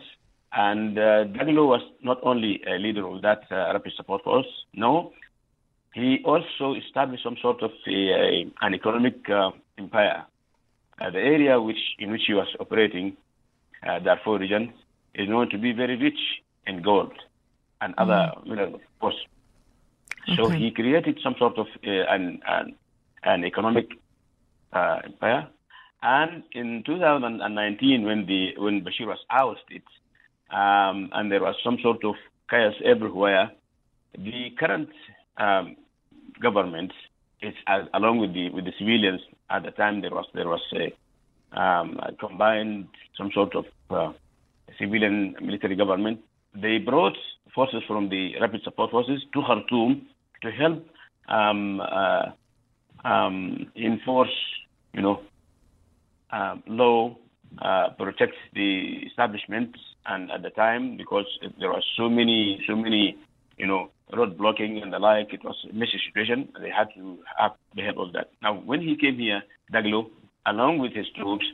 And 0.53 0.99
uh, 0.99 1.25
Daglo 1.25 1.67
was 1.67 1.83
not 2.03 2.19
only 2.23 2.63
a 2.67 2.79
leader 2.79 3.07
of 3.07 3.23
that 3.23 3.43
uh, 3.51 3.73
rapid 3.75 3.93
support 3.97 4.25
force, 4.25 4.47
no, 4.73 5.13
he 5.95 6.23
also 6.25 6.75
established 6.75 7.23
some 7.23 7.37
sort 7.43 7.63
of 7.63 7.71
a, 7.87 8.47
an 8.63 8.75
economic 8.75 9.29
uh, 9.29 9.51
empire. 9.77 10.25
Uh, 11.01 11.11
the 11.11 11.19
area 11.19 11.61
which 11.61 11.79
in 11.99 12.11
which 12.11 12.23
he 12.27 12.35
was 12.35 12.49
operating, 12.59 13.17
uh, 13.87 13.99
Darfur 13.99 14.39
region, 14.39 14.73
is 15.15 15.29
known 15.29 15.49
to 15.51 15.59
be 15.59 15.73
very 15.73 15.97
rich 15.97 16.19
in 16.67 16.83
gold 16.83 17.13
and 17.81 17.95
other 17.99 18.33
mm. 18.37 18.47
minerals, 18.47 18.75
of 18.75 19.01
course. 19.01 19.27
Okay. 20.29 20.37
So 20.37 20.49
he 20.49 20.71
created 20.71 21.21
some 21.23 21.35
sort 21.39 21.59
of 21.59 21.67
uh, 21.87 21.91
an, 21.91 22.41
an, 22.49 22.75
an 23.23 23.45
economic 23.45 23.91
uh. 24.73 25.43
And 26.01 26.45
in 26.53 26.85
2019, 26.87 28.05
when 28.05 28.27
the 28.27 28.53
when 28.57 28.83
Bashir 28.83 29.07
was 29.07 29.19
ousted, 29.31 29.83
um, 30.51 31.11
and 31.13 31.31
there 31.31 31.41
was 31.43 31.57
some 31.65 31.79
sort 31.83 32.05
of 32.05 32.15
chaos 32.49 32.75
everywhere, 32.85 33.51
the 34.17 34.51
current 34.59 34.91
um, 35.39 35.77
government 36.41 36.93
is 37.43 37.55
uh, 37.67 37.85
along 37.95 38.19
with 38.19 38.33
the 38.33 38.51
with 38.51 38.65
the 38.65 38.73
civilians 38.79 39.21
at 39.51 39.63
the 39.65 39.71
time 39.73 40.01
there 40.01 40.11
was 40.11 40.27
there 40.35 40.49
was 40.49 40.61
a, 40.75 41.61
um, 41.61 41.99
a 42.03 42.13
combined 42.13 42.89
some 43.17 43.31
sort 43.33 43.55
of 43.55 43.65
uh, 43.91 44.13
civilian 44.79 45.35
military 45.41 45.77
government. 45.77 46.21
They 46.55 46.79
brought 46.79 47.17
forces 47.55 47.83
from 47.87 48.09
the 48.09 48.33
rapid 48.41 48.63
support 48.63 48.91
forces 48.91 49.21
to 49.33 49.43
Khartoum 49.43 50.07
to 50.43 50.51
help 50.51 50.87
um, 51.29 51.81
uh, 51.81 52.31
um, 53.05 53.71
enforce 53.77 54.31
you 54.99 55.03
know, 55.03 55.21
uh, 56.33 56.57
law 56.67 57.17
uh, 57.63 57.91
protects 57.99 58.37
the 58.55 59.03
establishments, 59.07 59.79
and 60.07 60.31
at 60.31 60.43
the 60.43 60.51
time, 60.51 60.97
because 60.97 61.27
there 61.61 61.71
was 61.71 61.85
so 61.97 62.09
many, 62.09 62.61
so 62.67 62.75
many, 62.75 63.17
you 63.57 63.67
know, 63.67 63.91
road 64.13 64.37
blocking 64.39 64.81
and 64.83 64.93
the 64.93 64.99
like, 64.99 65.33
it 65.33 65.45
was 65.45 65.57
a 65.71 65.73
messy 65.73 66.01
situation. 66.09 66.49
They 66.61 66.71
had 66.71 66.89
to 66.97 67.19
have 67.39 67.53
the 67.77 67.83
help 67.83 67.99
of 67.99 68.13
that. 68.15 68.31
Now, 68.43 68.55
when 68.55 68.81
he 68.81 68.97
came 68.97 69.19
here, 69.19 69.43
Daglo, 69.73 70.11
along 70.47 70.79
with 70.79 70.93
his 70.93 71.07
troops, 71.15 71.45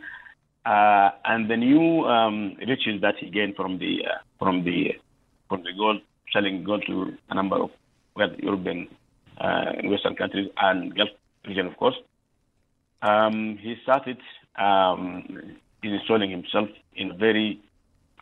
uh, 0.65 1.11
and 1.25 1.51
the 1.51 1.57
new 1.57 2.05
um, 2.07 2.57
riches 2.67 3.01
that 3.03 3.17
he 3.21 3.29
gained 3.29 3.57
from 3.57 3.79
the 3.79 3.99
uh, 4.07 4.19
from 4.39 4.65
the 4.65 4.93
from 5.49 5.63
the 5.63 5.73
gold, 5.77 6.01
selling 6.33 6.65
gold 6.65 6.83
to 6.87 7.13
a 7.29 7.35
number 7.35 7.57
of 7.63 7.71
well 8.17 8.31
European 8.39 8.89
uh, 9.39 9.73
Western 9.85 10.17
countries 10.17 10.49
and 10.57 10.97
Gulf 10.97 11.11
region, 11.47 11.67
of 11.67 11.77
course 11.77 11.97
um, 13.05 13.59
he 13.59 13.77
started 13.83 14.19
um, 14.57 15.59
installing 15.83 16.31
himself 16.31 16.71
in 16.97 17.11
a 17.11 17.15
very 17.15 17.61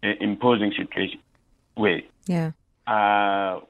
uh, 0.03 0.09
imposing 0.21 0.73
situation 0.73 1.21
way. 1.77 2.05
Yeah. 2.27 2.51
Uh, 2.87 3.61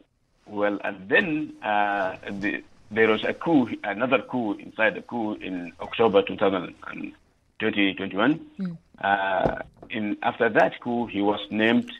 well, 0.46 0.78
and 0.82 1.08
then 1.08 1.52
uh, 1.62 2.16
the 2.30 2.64
there 2.90 3.08
was 3.08 3.24
a 3.24 3.32
coup, 3.32 3.68
another 3.84 4.20
coup 4.20 4.52
inside 4.54 4.94
the 4.94 5.02
coup 5.02 5.34
in 5.34 5.72
October 5.80 6.22
2021. 6.22 8.40
Mm. 8.58 8.76
Uh, 9.00 9.62
in, 9.88 10.18
after 10.22 10.50
that 10.50 10.78
coup, 10.80 11.06
he 11.06 11.22
was 11.22 11.40
named 11.50 11.90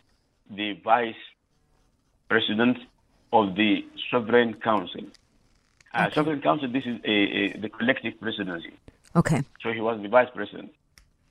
the 0.50 0.74
vice 0.84 1.14
president 2.28 2.78
of 3.32 3.54
the 3.54 3.86
Sovereign 4.10 4.52
Council. 4.54 5.04
Uh, 5.94 6.04
okay. 6.06 6.14
Sovereign 6.14 6.40
Council, 6.40 6.68
this 6.68 6.84
is 6.86 6.98
a, 7.04 7.10
a, 7.10 7.58
the 7.58 7.68
collective 7.68 8.18
presidency. 8.20 8.72
Okay. 9.14 9.42
So 9.62 9.72
he 9.72 9.80
was 9.80 10.00
the 10.00 10.08
vice 10.08 10.28
president. 10.34 10.72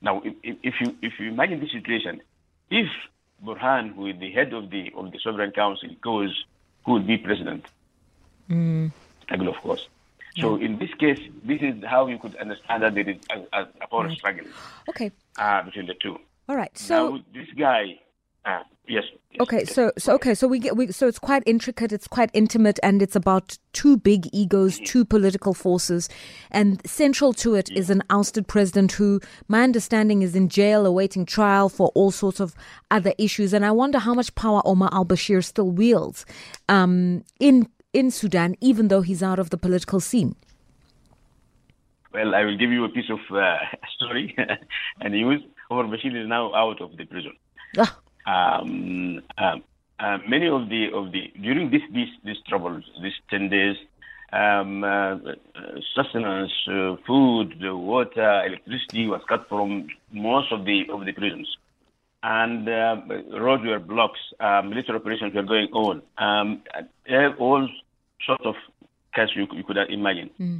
Now, 0.00 0.22
if, 0.24 0.34
if, 0.62 0.74
you 0.80 0.96
if 1.02 1.18
you 1.18 1.28
imagine 1.28 1.60
this 1.60 1.72
situation, 1.72 2.20
if 2.70 2.88
Burhan, 3.44 3.94
who 3.94 4.06
is 4.06 4.18
the 4.18 4.30
head 4.32 4.52
of 4.52 4.70
the 4.70 4.92
of 4.96 5.12
the 5.12 5.18
Sovereign 5.18 5.52
Council, 5.52 5.88
goes, 6.00 6.44
who 6.84 6.92
will 6.92 7.00
be 7.00 7.18
president? 7.18 7.66
Mm. 8.50 8.92
of 9.28 9.56
course. 9.56 9.88
So 10.38 10.56
yeah. 10.56 10.66
in 10.66 10.78
this 10.78 10.92
case, 10.94 11.20
this 11.44 11.60
is 11.60 11.84
how 11.84 12.06
you 12.06 12.18
could 12.18 12.36
understand 12.36 12.82
that 12.82 12.94
there 12.94 13.08
is 13.08 13.18
a, 13.30 13.38
a, 13.52 13.68
a 13.82 13.86
power 13.88 14.04
right. 14.04 14.16
struggle. 14.16 14.46
Okay. 14.88 15.10
Uh, 15.36 15.62
between 15.62 15.86
the 15.86 15.94
two. 15.94 16.18
All 16.48 16.56
right. 16.56 16.76
So 16.76 17.16
now, 17.16 17.22
this 17.34 17.48
guy, 17.56 17.98
uh, 18.44 18.62
yes, 18.88 19.04
yes. 19.30 19.40
Okay. 19.40 19.58
Yes. 19.60 19.74
So 19.74 19.92
so 19.96 20.14
okay. 20.14 20.34
So 20.34 20.48
we 20.48 20.58
get 20.58 20.76
we 20.76 20.90
so 20.90 21.06
it's 21.06 21.18
quite 21.18 21.42
intricate. 21.46 21.92
It's 21.92 22.08
quite 22.08 22.30
intimate, 22.32 22.80
and 22.82 23.00
it's 23.00 23.14
about 23.14 23.58
two 23.72 23.96
big 23.96 24.28
egos, 24.32 24.76
mm-hmm. 24.76 24.84
two 24.84 25.04
political 25.04 25.54
forces, 25.54 26.08
and 26.50 26.84
central 26.86 27.32
to 27.34 27.54
it 27.54 27.70
is 27.70 27.88
an 27.90 28.02
ousted 28.10 28.48
president 28.48 28.92
who, 28.92 29.20
my 29.48 29.62
understanding, 29.62 30.22
is 30.22 30.34
in 30.34 30.48
jail 30.48 30.86
awaiting 30.86 31.24
trial 31.24 31.68
for 31.68 31.92
all 31.94 32.10
sorts 32.10 32.40
of 32.40 32.54
other 32.90 33.12
issues. 33.16 33.52
And 33.52 33.64
I 33.64 33.70
wonder 33.70 33.98
how 33.98 34.14
much 34.14 34.34
power 34.34 34.60
Omar 34.64 34.90
al 34.92 35.04
Bashir 35.04 35.44
still 35.44 35.70
wields 35.70 36.26
um, 36.68 37.24
in 37.38 37.68
in 37.92 38.10
Sudan, 38.10 38.56
even 38.60 38.88
though 38.88 39.02
he's 39.02 39.22
out 39.22 39.38
of 39.38 39.50
the 39.50 39.56
political 39.56 40.00
scene. 40.00 40.34
Well, 42.12 42.34
I 42.34 42.44
will 42.44 42.58
give 42.58 42.70
you 42.70 42.84
a 42.84 42.88
piece 42.88 43.08
of 43.08 43.20
uh, 43.34 43.56
story 43.96 44.36
and 45.00 45.14
news. 45.14 45.42
Omar 45.70 45.84
Bashir 45.84 46.20
is 46.20 46.28
now 46.28 46.52
out 46.54 46.80
of 46.82 46.96
the 46.96 47.04
prison. 47.04 47.32
Ah. 47.78 48.01
Um, 48.26 49.22
um, 49.38 49.62
uh, 49.98 50.18
many 50.28 50.48
of 50.48 50.68
the 50.68 50.92
of 50.92 51.12
the 51.12 51.32
during 51.40 51.70
this 51.70 51.82
this 51.92 52.08
this 52.24 52.36
troubles, 52.48 52.84
these 53.02 53.18
ten 53.30 53.48
days, 53.48 53.76
um, 54.32 54.82
uh, 54.84 55.16
sustenance, 55.94 56.52
uh, 56.68 56.96
food, 57.06 57.54
water, 57.60 58.44
electricity 58.46 59.06
was 59.06 59.20
cut 59.28 59.48
from 59.48 59.88
most 60.12 60.52
of 60.52 60.64
the 60.64 60.84
of 60.90 61.04
the 61.04 61.12
prisons, 61.12 61.48
and 62.22 62.68
uh, 62.68 62.96
roads 63.38 63.64
were 63.64 63.78
blocked. 63.78 64.18
Um, 64.40 64.70
military 64.70 64.98
operations 64.98 65.34
were 65.34 65.42
going 65.42 65.68
on. 65.72 66.02
Um, 66.18 66.62
all 67.38 67.68
sorts 68.26 68.44
of 68.44 68.54
cases 69.14 69.36
you, 69.36 69.46
you 69.52 69.64
could 69.64 69.76
imagine. 69.88 70.30
Mm. 70.40 70.58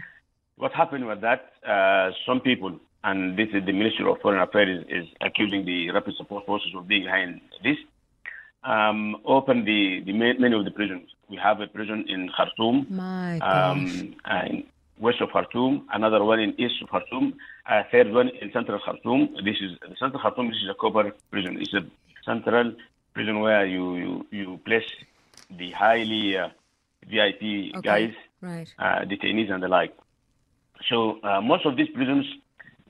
What 0.56 0.72
happened 0.72 1.06
was 1.06 1.18
that 1.22 1.52
uh, 1.66 2.10
some 2.26 2.40
people 2.40 2.78
and 3.04 3.36
this 3.36 3.48
is 3.52 3.64
the 3.64 3.72
Ministry 3.72 4.08
of 4.08 4.20
Foreign 4.20 4.40
Affairs 4.40 4.84
is, 4.84 5.04
is 5.04 5.08
accusing 5.20 5.64
the 5.64 5.90
Rapid 5.90 6.14
Support 6.16 6.46
Forces 6.46 6.72
of 6.76 6.86
being 6.86 7.04
behind 7.04 7.40
this. 7.62 7.76
Um, 8.64 9.16
open 9.24 9.64
the, 9.64 10.02
the 10.06 10.12
many 10.12 10.54
of 10.54 10.64
the 10.64 10.70
prisons. 10.70 11.10
We 11.28 11.36
have 11.36 11.60
a 11.60 11.66
prison 11.66 12.04
in 12.08 12.30
Khartoum, 12.36 12.86
My 12.90 13.38
um, 13.38 14.14
uh, 14.24 14.42
in 14.48 14.64
west 14.98 15.20
of 15.20 15.30
Khartoum, 15.30 15.86
another 15.92 16.22
one 16.22 16.38
in 16.38 16.60
east 16.60 16.80
of 16.80 16.88
Khartoum, 16.90 17.34
a 17.68 17.82
third 17.90 18.12
one 18.12 18.28
in 18.28 18.52
central 18.52 18.78
Khartoum. 18.78 19.34
This 19.44 19.56
is 19.60 19.78
the 19.80 19.96
central 19.98 20.22
Khartoum. 20.22 20.48
This 20.48 20.62
is 20.62 20.70
a 20.70 20.74
Kober 20.74 21.10
prison. 21.30 21.60
It's 21.60 21.74
a 21.74 21.84
central 22.24 22.74
prison 23.14 23.40
where 23.40 23.66
you 23.66 23.96
you, 23.96 24.26
you 24.30 24.60
place 24.64 24.88
the 25.50 25.72
highly 25.72 26.36
uh, 26.36 26.48
VIP 27.08 27.74
okay. 27.76 27.80
guys, 27.82 28.14
right. 28.40 28.72
uh, 28.78 29.00
detainees, 29.00 29.50
and 29.50 29.62
the 29.62 29.68
like. 29.68 29.96
So 30.88 31.18
uh, 31.22 31.40
most 31.40 31.66
of 31.66 31.76
these 31.76 31.88
prisons 31.88 32.26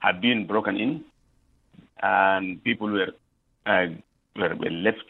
have 0.02 0.20
been 0.20 0.46
broken 0.46 0.76
in, 0.76 1.04
and 2.02 2.62
people 2.64 2.88
were 2.90 3.12
uh, 3.66 3.86
were, 4.36 4.54
were 4.62 4.76
left. 4.86 5.04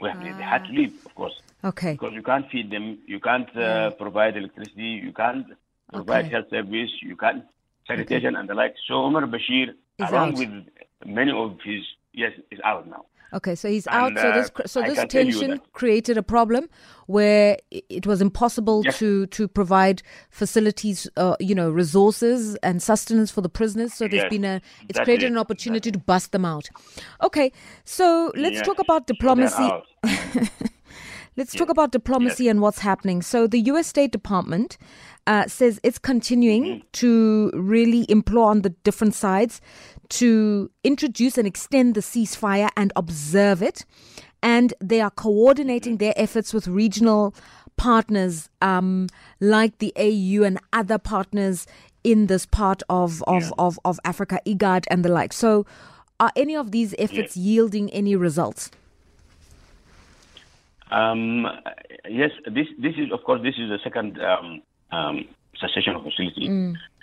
Well, 0.00 0.14
ah. 0.16 0.22
they 0.22 0.42
had 0.42 0.64
to 0.66 0.72
leave, 0.72 0.94
of 1.06 1.14
course. 1.14 1.36
Okay. 1.64 1.92
Because 1.92 2.14
you 2.14 2.22
can't 2.22 2.50
feed 2.50 2.70
them, 2.70 2.98
you 3.06 3.20
can't 3.20 3.48
uh, 3.56 3.60
yeah. 3.60 3.90
provide 3.90 4.36
electricity, 4.36 4.90
you 5.06 5.12
can't 5.12 5.46
provide 5.92 6.24
okay. 6.24 6.34
health 6.34 6.50
service, 6.50 6.90
you 7.00 7.16
can't 7.16 7.44
sanitation 7.86 8.34
okay. 8.34 8.40
and 8.40 8.48
the 8.48 8.54
like. 8.54 8.74
So 8.88 8.94
Omar 8.94 9.22
Bashir, 9.22 9.68
is 9.70 10.10
along 10.10 10.30
out. 10.32 10.38
with 10.38 10.52
many 11.06 11.32
of 11.32 11.58
his, 11.64 11.82
yes, 12.12 12.32
is 12.50 12.58
out 12.64 12.88
now. 12.88 13.04
Okay, 13.34 13.54
so 13.54 13.68
he's 13.68 13.86
And, 13.86 14.02
out. 14.02 14.18
So 14.18 14.30
this 14.30 14.50
uh, 14.56 14.66
so 14.66 14.82
this 14.82 14.98
can 14.98 15.08
tell 15.08 15.24
you 15.26 15.32
tension 15.32 15.60
created 15.72 16.18
a 16.18 16.22
problem 16.22 16.68
where 17.06 17.56
it 17.70 18.06
was 18.06 18.20
impossible 18.20 18.84
Yes. 18.84 18.98
to 18.98 19.26
to 19.26 19.48
provide 19.48 20.02
facilities, 20.30 21.08
uh, 21.16 21.36
you 21.40 21.54
know, 21.54 21.70
resources 21.70 22.56
and 22.62 22.82
sustenance 22.82 23.30
for 23.30 23.40
the 23.40 23.48
prisoners. 23.48 23.94
So 23.94 24.06
there's 24.08 24.22
Yes, 24.22 24.30
been 24.30 24.44
a 24.44 24.60
it's 24.88 24.98
that's 24.98 25.04
created 25.04 25.26
it, 25.26 25.32
an 25.32 25.38
opportunity 25.38 25.90
to 25.92 25.98
bust 25.98 26.32
them 26.32 26.44
out. 26.44 26.70
Okay, 27.22 27.52
so 27.84 28.32
let's 28.36 28.56
Yes, 28.56 28.66
talk 28.66 28.78
about 28.78 29.06
diplomacy. 29.06 29.70
Let's 31.36 31.54
talk 31.54 31.70
about 31.70 31.92
diplomacy 31.92 32.48
and 32.48 32.60
what's 32.60 32.80
happening. 32.80 33.22
So, 33.22 33.46
the 33.46 33.60
US 33.60 33.86
State 33.86 34.12
Department 34.12 34.76
uh, 35.26 35.46
says 35.46 35.80
it's 35.82 35.98
continuing 35.98 36.62
Mm-hmm. 36.64 36.78
to 36.92 37.50
really 37.54 38.04
implore 38.08 38.50
on 38.50 38.62
the 38.62 38.70
different 38.84 39.14
sides 39.14 39.60
to 40.10 40.70
introduce 40.84 41.38
and 41.38 41.46
extend 41.46 41.94
the 41.94 42.00
ceasefire 42.02 42.68
and 42.76 42.92
observe 42.96 43.62
it. 43.62 43.84
And 44.42 44.74
they 44.80 45.00
are 45.00 45.10
coordinating 45.10 45.96
their 45.98 46.12
efforts 46.16 46.52
with 46.52 46.66
regional 46.68 47.34
partners 47.76 48.50
um, 48.60 49.08
like 49.40 49.78
the 49.78 49.92
AU 49.96 50.44
and 50.44 50.58
other 50.72 50.98
partners 50.98 51.66
in 52.04 52.26
this 52.26 52.44
part 52.44 52.82
of, 52.90 53.22
of, 53.26 53.42
Yeah. 53.44 53.50
of, 53.58 53.78
of 53.84 53.98
Africa, 54.04 54.40
IGAD 54.46 54.84
and 54.90 55.04
the 55.04 55.08
like. 55.08 55.32
So, 55.32 55.64
are 56.20 56.30
any 56.36 56.54
of 56.56 56.72
these 56.72 56.94
efforts 56.98 57.36
yielding 57.36 57.88
any 57.90 58.14
results? 58.16 58.70
Um, 60.92 61.46
yes, 62.08 62.30
this 62.44 62.66
this 62.78 62.94
is 62.98 63.08
of 63.12 63.24
course 63.24 63.40
this 63.42 63.54
is 63.56 63.68
the 63.70 63.78
second 63.82 64.18
um, 64.20 64.62
um, 64.90 65.24
cessation 65.60 65.94
of 65.96 66.02
hostility 66.02 66.46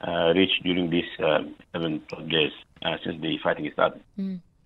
uh, 0.07 0.33
reached 0.35 0.61
during 0.63 0.89
these 0.89 1.09
uh, 1.23 1.39
seven 1.73 2.01
days 2.29 2.51
uh, 2.85 2.97
since 3.03 3.21
the 3.21 3.37
fighting 3.43 3.69
started. 3.73 4.01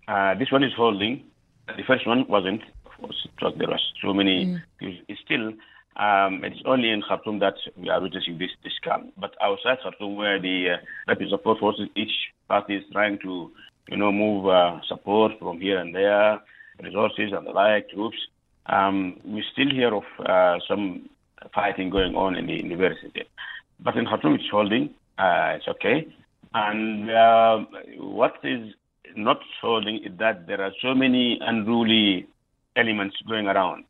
Uh, 0.08 0.34
this 0.40 0.52
one 0.52 0.64
is 0.64 0.74
holding. 0.76 1.24
The 1.68 1.84
first 1.88 2.06
one 2.06 2.26
wasn't. 2.28 2.62
Of 2.86 2.92
course, 3.00 3.28
was, 3.42 3.54
there 3.58 3.70
was 3.70 3.82
so 4.04 4.14
many. 4.14 4.60
It's 5.08 5.22
still. 5.26 5.54
Um, 5.96 6.44
it's 6.44 6.62
only 6.66 6.90
in 6.90 7.02
Khartoum 7.08 7.40
that 7.40 7.54
we 7.78 7.88
are 7.90 8.02
witnessing 8.02 8.38
this 8.40 8.50
this 8.64 8.74
calm. 8.84 9.12
But 9.18 9.36
outside 9.42 9.78
Khartoum, 9.84 10.16
where 10.16 10.40
the 10.42 10.72
uh, 10.72 10.78
rapid 11.08 11.30
support 11.30 11.60
forces, 11.60 11.88
each 11.96 12.12
party 12.50 12.78
is 12.78 12.84
trying 12.92 13.20
to, 13.20 13.52
you 13.90 13.98
know, 13.98 14.12
move 14.12 14.48
uh, 14.48 14.82
support 14.88 15.34
from 15.40 15.62
here 15.62 15.78
and 15.78 15.94
there, 15.96 16.42
resources 16.82 17.32
and 17.32 17.46
the 17.48 17.52
like, 17.52 17.90
troops. 17.90 18.18
Um, 18.66 19.20
we 19.26 19.44
still 19.52 19.70
hear 19.70 19.94
of 19.94 20.04
uh, 20.26 20.60
some 20.68 21.10
fighting 21.54 21.90
going 21.90 22.16
on 22.16 22.36
in 22.36 22.48
the 22.48 22.54
university. 22.54 23.24
But 23.80 23.98
in 23.98 24.06
Khartoum, 24.06 24.36
it's 24.36 24.50
holding. 24.50 24.92
Uh, 25.18 25.58
it's 25.58 25.68
okay. 25.68 26.08
And 26.54 27.10
uh, 27.10 27.60
what 27.98 28.36
is 28.44 28.74
not 29.16 29.40
holding 29.62 30.04
is 30.04 30.18
that 30.20 30.48
there 30.48 30.62
are 30.62 30.72
so 30.82 30.94
many 30.94 31.40
unruly 31.42 32.28
elements 32.76 33.16
going 33.28 33.48
around. 33.48 33.86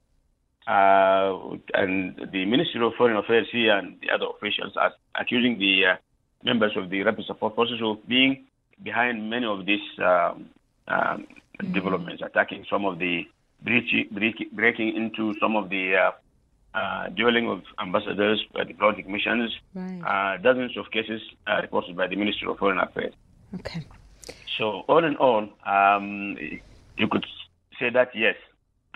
Uh, 0.65 1.57
and 1.73 2.15
the 2.31 2.45
Ministry 2.45 2.83
of 2.85 2.93
Foreign 2.97 3.17
Affairs 3.17 3.47
here 3.51 3.77
and 3.77 3.97
the 4.01 4.09
other 4.09 4.25
officials 4.37 4.73
are 4.77 4.93
accusing 5.19 5.59
the 5.59 5.85
uh, 5.85 5.95
members 6.43 6.71
of 6.77 6.89
the 6.89 7.03
Rapid 7.03 7.25
Support 7.25 7.55
Forces 7.55 7.81
of 7.83 8.07
being 8.07 8.45
behind 8.81 9.29
many 9.29 9.45
of 9.45 9.65
these 9.65 9.81
um, 9.99 10.49
um, 10.87 11.27
developments, 11.73 12.23
attacking 12.25 12.65
some 12.69 12.85
of 12.85 12.97
the 12.97 13.23
breaching, 13.63 14.07
breaking, 14.11 14.49
breaking 14.53 14.95
into 14.95 15.33
some 15.39 15.55
of 15.55 15.69
the 15.69 15.95
uh, 15.95 16.11
uh, 16.77 17.09
dwelling 17.09 17.49
of 17.49 17.61
ambassadors, 17.79 18.43
uh, 18.55 18.63
diplomatic 18.63 19.07
missions, 19.07 19.51
Right. 19.73 20.01
uh, 20.05 20.37
dozens 20.41 20.75
of 20.77 20.89
cases 20.91 21.21
uh, 21.47 21.59
reported 21.61 21.95
by 21.95 22.07
the 22.07 22.15
Ministry 22.15 22.47
of 22.49 22.57
Foreign 22.57 22.79
Affairs. 22.79 23.13
Okay. 23.59 23.85
So 24.57 24.65
all 24.87 25.03
in 25.03 25.15
all, 25.17 25.49
um, 25.65 26.37
you 26.97 27.07
could 27.07 27.25
say 27.79 27.89
that 27.89 28.09
yes, 28.15 28.35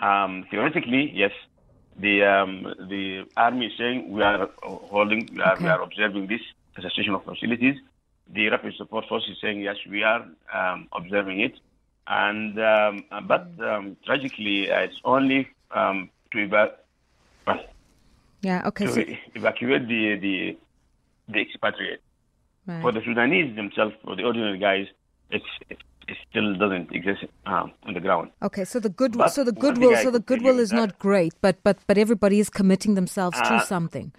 um, 0.00 0.44
theoretically 0.50 1.10
yes, 1.14 1.32
the 1.98 2.22
um, 2.24 2.62
the 2.88 3.24
army 3.36 3.66
is 3.66 3.72
saying 3.76 4.10
we 4.12 4.22
are 4.22 4.48
holding, 4.62 5.28
we 5.34 5.40
are, 5.42 5.56
we 5.60 5.66
are 5.66 5.82
observing 5.82 6.28
this 6.28 6.40
cessation 6.80 7.14
of 7.14 7.24
hostilities. 7.24 7.76
The 8.32 8.48
rapid 8.48 8.74
support 8.76 9.06
force 9.08 9.26
is 9.28 9.36
saying 9.42 9.60
yes, 9.62 9.76
we 9.90 10.02
are 10.04 10.24
um, 10.54 10.88
observing 10.92 11.40
it, 11.40 11.54
and 12.08 12.58
um, 12.58 13.04
but 13.26 13.48
um, 13.60 13.96
tragically, 14.04 14.70
uh, 14.70 14.80
it's 14.80 15.00
only 15.04 15.48
um, 15.70 16.10
to 16.32 16.38
eva- 16.38 16.72
well, 17.46 17.60
Yeah. 18.42 18.62
Okay. 18.68 18.86
to 18.86 18.92
So, 18.92 19.04
evacuate 19.34 19.86
the 19.88 20.16
the 20.16 20.56
the 21.28 21.40
expatriate. 21.40 22.00
right. 22.66 22.80
For 22.82 22.92
the 22.92 23.02
Sudanese 23.04 23.54
themselves, 23.56 23.94
for 24.04 24.16
the 24.16 24.24
ordinary 24.24 24.58
guys, 24.58 24.86
it's 25.30 25.44
it, 25.68 25.78
it 26.08 26.16
still 26.30 26.54
doesn't 26.56 26.90
exist 26.92 27.24
um, 27.46 27.72
on 27.82 27.92
the 27.94 28.00
ground. 28.00 28.30
Okay, 28.42 28.64
so 28.64 28.80
the 28.80 28.88
goodwill, 28.88 29.24
But 29.26 29.32
so 29.32 29.44
the 29.44 29.52
goodwill, 29.52 29.94
so 29.96 30.10
the 30.10 30.20
goodwill 30.20 30.58
is 30.58 30.72
not 30.72 30.98
great, 30.98 31.34
but 31.42 31.62
but 31.62 31.76
but 31.86 31.98
everybody 31.98 32.40
is 32.40 32.48
committing 32.50 32.94
themselves 32.94 33.36
to 33.42 33.54
Uh, 33.54 33.60
something. 33.60 34.12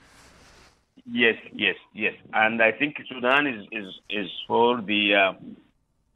Yes, 1.11 1.37
yes, 1.53 1.75
yes. 1.93 2.13
And 2.33 2.61
I 2.61 2.71
think 2.71 2.97
Sudan 3.07 3.47
is 3.47 3.65
is 3.71 3.89
is 4.09 4.29
for 4.47 4.81
the 4.81 5.15
uh, 5.15 5.33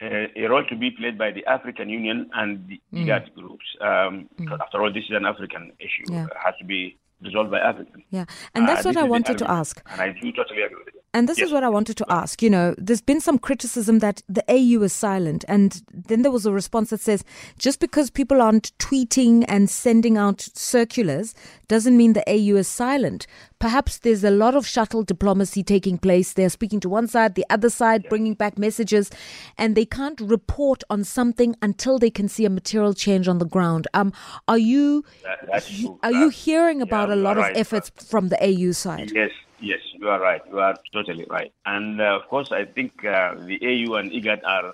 uh, 0.04 0.28
a 0.36 0.48
role 0.48 0.66
to 0.66 0.76
be 0.76 0.92
played 0.92 1.18
by 1.18 1.32
the 1.32 1.46
African 1.46 1.90
Union 1.90 2.30
and 2.34 2.68
the 2.68 2.82
mm. 2.94 3.06
IGAD 3.06 3.34
groups. 3.36 3.66
Um, 3.82 4.30
mm. 4.40 4.60
After 4.60 4.82
all, 4.82 4.92
this 4.92 5.06
is 5.06 5.16
an 5.16 5.26
African 5.26 5.72
issue. 5.80 6.06
Yeah. 6.10 6.26
It 6.26 6.38
has 6.44 6.56
to 6.60 6.66
be 6.66 6.98
resolved 7.22 7.52
by 7.52 7.60
Africans. 7.60 8.04
Yeah, 8.10 8.26
and 8.54 8.68
that's 8.68 8.86
uh, 8.86 8.90
what 8.90 8.98
I 8.98 9.04
wanted 9.04 9.38
to 9.38 9.50
ask. 9.50 9.82
And 9.92 10.02
I 10.02 10.10
do 10.12 10.32
totally 10.32 10.62
agree 10.62 10.84
with 10.86 10.96
it. 10.96 11.03
And 11.14 11.30
this 11.30 11.38
yes. 11.38 11.48
is 11.48 11.54
what 11.54 11.64
I 11.64 11.70
wanted 11.70 11.96
to 11.98 12.06
ask. 12.10 12.42
You 12.42 12.50
know, 12.50 12.74
there's 12.78 13.02
been 13.02 13.22
some 13.22 13.38
criticism 13.38 14.00
that 14.00 14.24
the 14.28 14.44
AU 14.50 14.82
is 14.82 14.94
silent. 14.94 15.46
And 15.48 15.84
then 15.94 16.24
there 16.24 16.32
was 16.32 16.46
a 16.46 16.52
response 16.52 16.90
that 16.90 17.02
says 17.02 17.24
just 17.60 17.80
because 17.80 18.10
people 18.10 18.42
aren't 18.42 18.76
tweeting 18.80 19.46
and 19.48 19.70
sending 19.70 20.18
out 20.18 20.42
circulars 20.56 21.36
doesn't 21.68 21.96
mean 21.96 22.14
the 22.14 22.28
AU 22.28 22.58
is 22.58 22.68
silent. 22.68 23.28
Perhaps 23.60 24.00
there's 24.00 24.24
a 24.24 24.32
lot 24.32 24.56
of 24.56 24.68
shuttle 24.68 25.04
diplomacy 25.04 25.64
taking 25.64 25.98
place. 25.98 26.34
They're 26.34 26.50
speaking 26.50 26.80
to 26.82 26.90
one 26.90 27.08
side, 27.08 27.36
the 27.36 27.46
other 27.50 27.70
side, 27.70 28.10
bringing 28.10 28.34
back 28.34 28.58
messages, 28.58 29.10
and 29.58 29.76
they 29.76 29.86
can't 29.86 30.20
report 30.20 30.84
on 30.90 31.04
something 31.04 31.56
until 31.62 31.98
they 31.98 32.10
can 32.10 32.28
see 32.28 32.46
a 32.46 32.50
material 32.50 32.94
change 32.94 33.28
on 33.28 33.38
the 33.38 33.46
ground. 33.46 33.88
Um, 33.94 34.12
are 34.48 34.58
you 34.58 35.06
that, 35.24 35.70
are 36.04 36.12
you 36.12 36.30
hearing 36.30 36.82
about 36.82 37.10
yeah, 37.10 37.16
a 37.16 37.18
lot 37.18 37.38
of 37.38 37.46
efforts 37.56 37.90
from 38.04 38.30
the 38.30 38.38
AU 38.44 38.74
side? 38.74 39.12
Yes, 39.14 39.32
Yes, 39.64 39.80
you 39.98 40.10
are 40.10 40.20
right. 40.20 40.42
You 40.52 40.60
are 40.60 40.78
totally 40.92 41.26
right. 41.30 41.54
And 41.66 42.02
uh, 42.02 42.20
of 42.20 42.28
course, 42.30 42.50
I 42.52 42.66
think 42.66 42.92
uh, 43.00 43.36
the 43.48 43.58
AU 43.64 43.94
and 43.96 44.12
IGAD 44.12 44.42
are, 44.46 44.74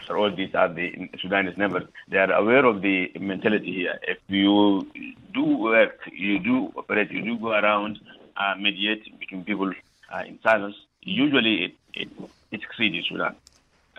after 0.00 0.16
all, 0.16 0.34
these 0.34 0.54
are 0.54 0.72
the 0.72 0.90
Sudanese 1.20 1.58
never. 1.58 1.80
They 2.10 2.16
are 2.16 2.32
aware 2.32 2.64
of 2.64 2.80
the 2.80 3.08
mentality 3.20 3.74
here. 3.74 3.98
If 4.08 4.16
you 4.28 4.86
do 5.34 5.44
work, 5.58 5.98
you 6.10 6.38
do 6.38 6.72
operate, 6.78 7.10
you 7.10 7.22
do 7.22 7.38
go 7.38 7.48
around, 7.50 7.98
uh, 8.38 8.54
mediate 8.58 9.04
between 9.20 9.44
people 9.44 9.70
uh, 10.10 10.22
in 10.26 10.38
silence. 10.42 10.76
Usually, 11.02 11.64
it 11.66 11.72
it, 11.92 12.08
it 12.52 12.60
succeeds 12.62 12.96
in 12.96 13.04
Sudan. 13.06 13.36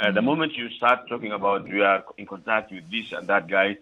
Uh, 0.01 0.12
the 0.12 0.22
moment 0.24 0.54
you 0.56 0.68
start 0.77 1.08
talking 1.08 1.32
about 1.32 1.68
you 1.68 1.84
are 1.84 2.04
in 2.18 2.25
contact 2.25 2.72
with 2.72 2.89
this 2.89 3.06
and 3.12 3.30
that 3.30 3.48
guy, 3.48 3.77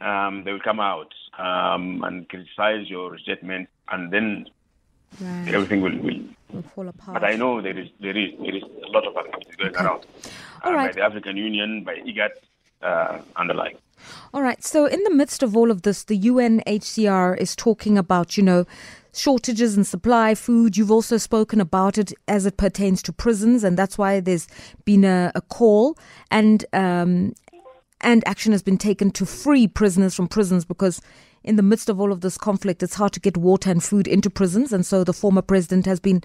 um, 0.00 0.44
they 0.44 0.52
will 0.52 0.60
come 0.62 0.78
out 0.78 1.12
um, 1.36 2.04
and 2.04 2.28
criticize 2.28 2.88
your 2.88 3.18
statement, 3.18 3.68
and 3.90 4.12
then 4.12 4.46
Right. 5.20 5.54
Everything 5.54 5.80
will, 5.82 5.96
will, 5.98 6.20
will, 6.52 6.62
fall 6.74 6.88
apart. 6.88 7.14
But 7.20 7.24
I 7.24 7.36
know 7.36 7.60
there 7.60 7.78
is 7.78 7.88
there 8.00 8.16
is 8.16 8.30
there 8.40 8.56
is 8.56 8.62
a 8.62 8.90
lot 8.90 9.06
of 9.06 9.16
activity 9.16 9.50
going 9.58 9.76
okay. 9.76 9.84
around 9.84 10.06
uh, 10.62 10.72
by 10.72 10.92
the 10.92 11.02
African 11.02 11.36
Union, 11.36 11.84
by 11.84 11.96
IGAD, 11.96 12.30
uh, 12.82 13.18
and 13.36 13.50
the 13.50 13.54
like. 13.54 13.78
All 14.34 14.42
right. 14.42 14.62
So 14.64 14.86
in 14.86 15.02
the 15.04 15.10
midst 15.10 15.42
of 15.42 15.56
all 15.56 15.70
of 15.70 15.82
this, 15.82 16.04
the 16.04 16.18
UNHCR 16.18 17.38
is 17.38 17.54
talking 17.54 17.98
about 17.98 18.36
you 18.36 18.42
know 18.42 18.66
shortages 19.12 19.76
in 19.76 19.84
supply, 19.84 20.34
food. 20.34 20.76
You've 20.76 20.90
also 20.90 21.18
spoken 21.18 21.60
about 21.60 21.98
it 21.98 22.12
as 22.26 22.46
it 22.46 22.56
pertains 22.56 23.02
to 23.02 23.12
prisons, 23.12 23.64
and 23.64 23.76
that's 23.76 23.98
why 23.98 24.20
there's 24.20 24.48
been 24.84 25.04
a, 25.04 25.30
a 25.34 25.40
call 25.40 25.98
and 26.30 26.64
um, 26.72 27.34
and 28.00 28.26
action 28.26 28.52
has 28.52 28.62
been 28.62 28.78
taken 28.78 29.10
to 29.12 29.26
free 29.26 29.68
prisoners 29.68 30.14
from 30.14 30.28
prisons 30.28 30.64
because 30.64 31.00
in 31.44 31.56
the 31.56 31.62
midst 31.62 31.88
of 31.88 32.00
all 32.00 32.12
of 32.12 32.20
this 32.20 32.38
conflict, 32.38 32.82
it's 32.82 32.94
hard 32.94 33.12
to 33.12 33.20
get 33.20 33.36
water 33.36 33.70
and 33.70 33.82
food 33.82 34.06
into 34.06 34.30
prisons. 34.30 34.72
And 34.72 34.86
so 34.86 35.04
the 35.04 35.12
former 35.12 35.42
president 35.42 35.86
has 35.86 36.00
been, 36.00 36.22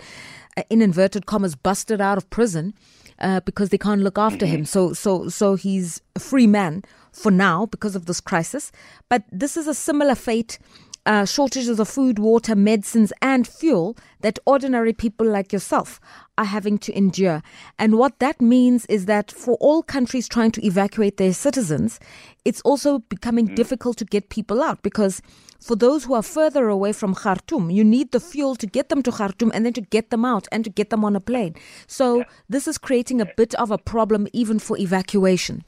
uh, 0.56 0.64
in 0.70 0.82
inverted 0.82 1.26
commas, 1.26 1.56
busted 1.56 2.02
out 2.02 2.18
of 2.18 2.30
prison 2.30 2.74
uh, 3.20 3.40
because 3.42 3.70
they 3.70 3.78
can't 3.78 4.02
look 4.02 4.18
after 4.18 4.46
him. 4.46 4.66
So, 4.66 4.94
so, 4.94 5.30
so 5.30 5.56
he's 5.56 6.02
a 6.16 6.20
free 6.20 6.48
man 6.48 6.84
for 7.12 7.32
now 7.32 7.66
because 7.66 7.96
of 7.96 8.06
this 8.06 8.22
crisis. 8.22 8.72
But 9.10 9.24
this 9.32 9.58
is 9.58 9.68
a 9.68 9.74
similar 9.74 10.16
fate 10.16 10.60
uh, 11.08 11.26
shortages 11.26 11.80
of 11.80 11.88
food, 11.88 12.20
water, 12.20 12.54
medicines, 12.54 13.14
and 13.22 13.48
fuel 13.48 13.96
that 14.20 14.38
ordinary 14.46 14.92
people 14.92 15.26
like 15.26 15.54
yourself 15.54 16.02
are 16.38 16.46
having 16.46 16.78
to 16.78 16.96
endure. 16.96 17.42
And 17.80 17.98
what 17.98 18.20
that 18.20 18.42
means 18.42 18.86
is 18.88 19.06
that 19.06 19.32
for 19.32 19.56
all 19.56 19.82
countries 19.82 20.28
trying 20.28 20.52
to 20.52 20.66
evacuate 20.66 21.16
their 21.16 21.34
citizens, 21.34 22.00
it's 22.44 22.60
also 22.62 23.00
becoming 23.00 23.48
mm. 23.48 23.55
difficult 23.55 23.98
to 23.98 24.05
get 24.05 24.27
people 24.27 24.62
out 24.62 24.81
because 24.84 25.22
for 25.62 25.77
those 25.77 26.03
who 26.03 26.14
are 26.14 26.22
further 26.22 26.68
away 26.68 26.92
from 26.92 27.16
Khartoum, 27.16 27.72
you 27.72 27.86
need 27.86 28.12
the 28.12 28.20
fuel 28.20 28.55
to 28.58 28.68
get 28.68 28.90
them 28.90 29.01
to 29.03 29.12
Khartoum 29.12 29.51
and 29.53 29.66
then 29.66 29.74
to 29.74 29.81
get 29.81 30.10
them 30.10 30.25
out 30.25 30.46
and 30.51 30.66
to 30.66 30.70
get 30.70 30.90
them 30.90 31.05
on 31.05 31.16
a 31.16 31.22
plane. 31.22 31.55
So 31.88 32.25
this 32.50 32.68
is 32.68 32.77
creating 32.77 33.22
a 33.22 33.25
bit 33.38 33.55
of 33.55 33.72
a 33.72 33.77
problem 33.77 34.27
even 34.34 34.60
for 34.60 34.77
evacuation. 34.77 35.64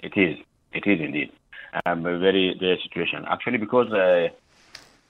It 0.00 0.12
is. 0.14 0.36
It 0.72 0.86
is 0.86 1.00
indeed 1.00 1.32
um, 1.84 2.06
a 2.06 2.18
very 2.18 2.54
dire 2.54 2.78
situation. 2.82 3.24
Actually, 3.28 3.58
because 3.58 3.92
uh, 3.92 4.28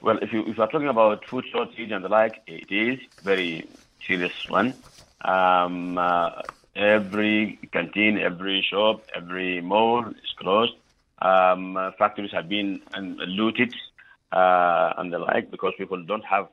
well, 0.00 0.18
if 0.22 0.32
you 0.32 0.40
if 0.46 0.56
you 0.56 0.62
are 0.62 0.70
talking 0.70 0.88
about 0.88 1.24
food 1.26 1.44
shortage 1.52 1.90
and 1.90 2.04
the 2.04 2.08
like, 2.08 2.42
it 2.46 2.70
is 2.70 2.98
very 3.22 3.68
serious 4.06 4.32
one. 4.48 4.74
Um, 5.22 5.98
uh, 5.98 6.42
every 6.74 7.58
canteen, 7.72 8.18
every 8.18 8.64
shop, 8.68 9.02
every 9.14 9.60
mall 9.60 10.06
is 10.08 10.32
closed. 10.38 10.74
Um, 11.22 11.76
uh, 11.76 11.92
factories 11.98 12.32
have 12.32 12.48
been 12.48 12.82
um, 12.92 13.16
looted 13.16 13.74
uh, 14.32 14.92
and 14.98 15.12
the 15.12 15.18
like 15.18 15.50
because 15.50 15.72
people 15.78 16.02
don't 16.04 16.24
have. 16.24 16.48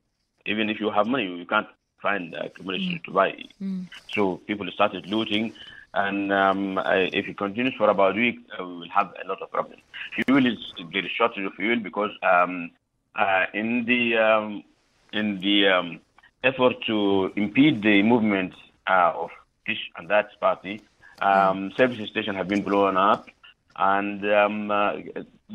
Even 0.45 0.69
if 0.69 0.80
you 0.80 0.89
have 0.91 1.08
money, 1.08 1.26
you 1.26 1.45
can't 1.45 1.67
find 2.02 2.34
accommodation 2.36 2.95
mm. 2.95 3.04
to 3.06 3.12
buy. 3.12 3.32
Mm. 3.62 3.88
So 4.13 4.38
people 4.45 4.67
started 4.73 5.06
looting 5.08 5.54
and 5.93 6.34
um, 6.34 6.79
if 6.86 7.27
it 7.27 7.38
continues 7.38 7.73
for 7.77 7.89
about 7.89 8.17
a 8.17 8.19
week, 8.19 8.39
uh, 8.60 8.65
we 8.65 8.73
will 8.73 8.89
have 8.89 9.13
a 9.23 9.27
lot 9.27 9.41
of 9.41 9.51
problems. 9.51 9.82
Fuel 10.15 10.45
is 10.45 10.58
there 10.91 11.06
is 11.06 11.12
shortage 11.12 11.45
of 11.45 11.53
fuel 11.53 11.79
because 11.79 12.12
um, 12.23 12.71
uh, 13.15 13.45
in 13.53 13.86
the 13.86 14.17
um, 14.17 14.63
in 15.12 15.39
the 15.39 15.67
um, 15.67 15.99
effort 16.43 16.75
to 16.88 17.32
impede 17.36 17.84
the 17.84 18.01
movement 18.01 18.53
uh, 18.88 19.13
of 19.15 19.29
this 19.67 19.77
and 19.97 20.10
that 20.10 20.39
party, 20.39 20.82
um, 21.21 21.69
mm. 21.69 21.77
service 21.77 22.10
stations 22.10 22.36
have 22.36 22.47
been 22.47 22.63
blown 22.63 22.97
up, 22.97 23.27
and 23.75 24.25
um, 24.32 24.71
uh, 24.71 24.93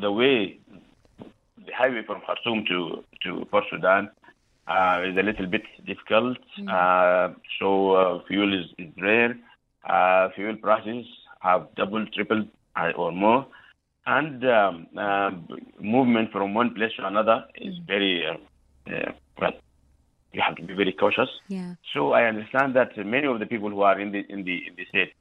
the 0.00 0.12
way 0.12 0.58
the 1.66 1.72
highway 1.76 2.04
from 2.04 2.20
Khartoum 2.20 2.64
to 2.66 3.04
to 3.24 3.44
Port 3.46 3.64
Sudan 3.70 4.08
uh, 4.68 5.02
is 5.04 5.16
a 5.16 5.22
little 5.22 5.46
bit 5.46 5.64
difficult. 5.84 6.38
Mm. 6.60 7.34
so 7.58 8.22
fuel 8.28 8.54
is, 8.54 8.66
is 8.78 8.92
rare 9.02 9.36
uh, 9.84 10.28
fuel 10.34 10.56
prices 10.56 11.06
have 11.40 11.68
doubled, 11.76 12.12
tripled, 12.12 12.48
uh, 12.76 12.90
or 12.96 13.12
more, 13.12 13.46
and 14.06 14.44
um, 14.44 14.86
uh, 14.96 15.30
movement 15.80 16.32
from 16.32 16.54
one 16.54 16.74
place 16.74 16.92
to 16.96 17.06
another 17.06 17.44
is 17.56 17.74
mm. 17.74 17.86
very 17.86 18.26
uh, 18.26 18.92
uh, 18.92 19.12
well. 19.40 19.52
You 20.32 20.42
have 20.42 20.56
to 20.56 20.62
be 20.62 20.74
very 20.74 20.92
cautious. 20.92 21.28
Yeah. 21.48 21.74
So 21.94 22.12
I 22.12 22.24
understand 22.24 22.74
that 22.76 22.96
many 22.96 23.26
of 23.26 23.38
the 23.38 23.46
people 23.46 23.70
who 23.70 23.82
are 23.82 23.98
in 23.98 24.12
the 24.12 24.24
in 24.28 24.44
the 24.44 24.56
in 24.68 24.74
the 24.76 24.84
state 24.86 25.12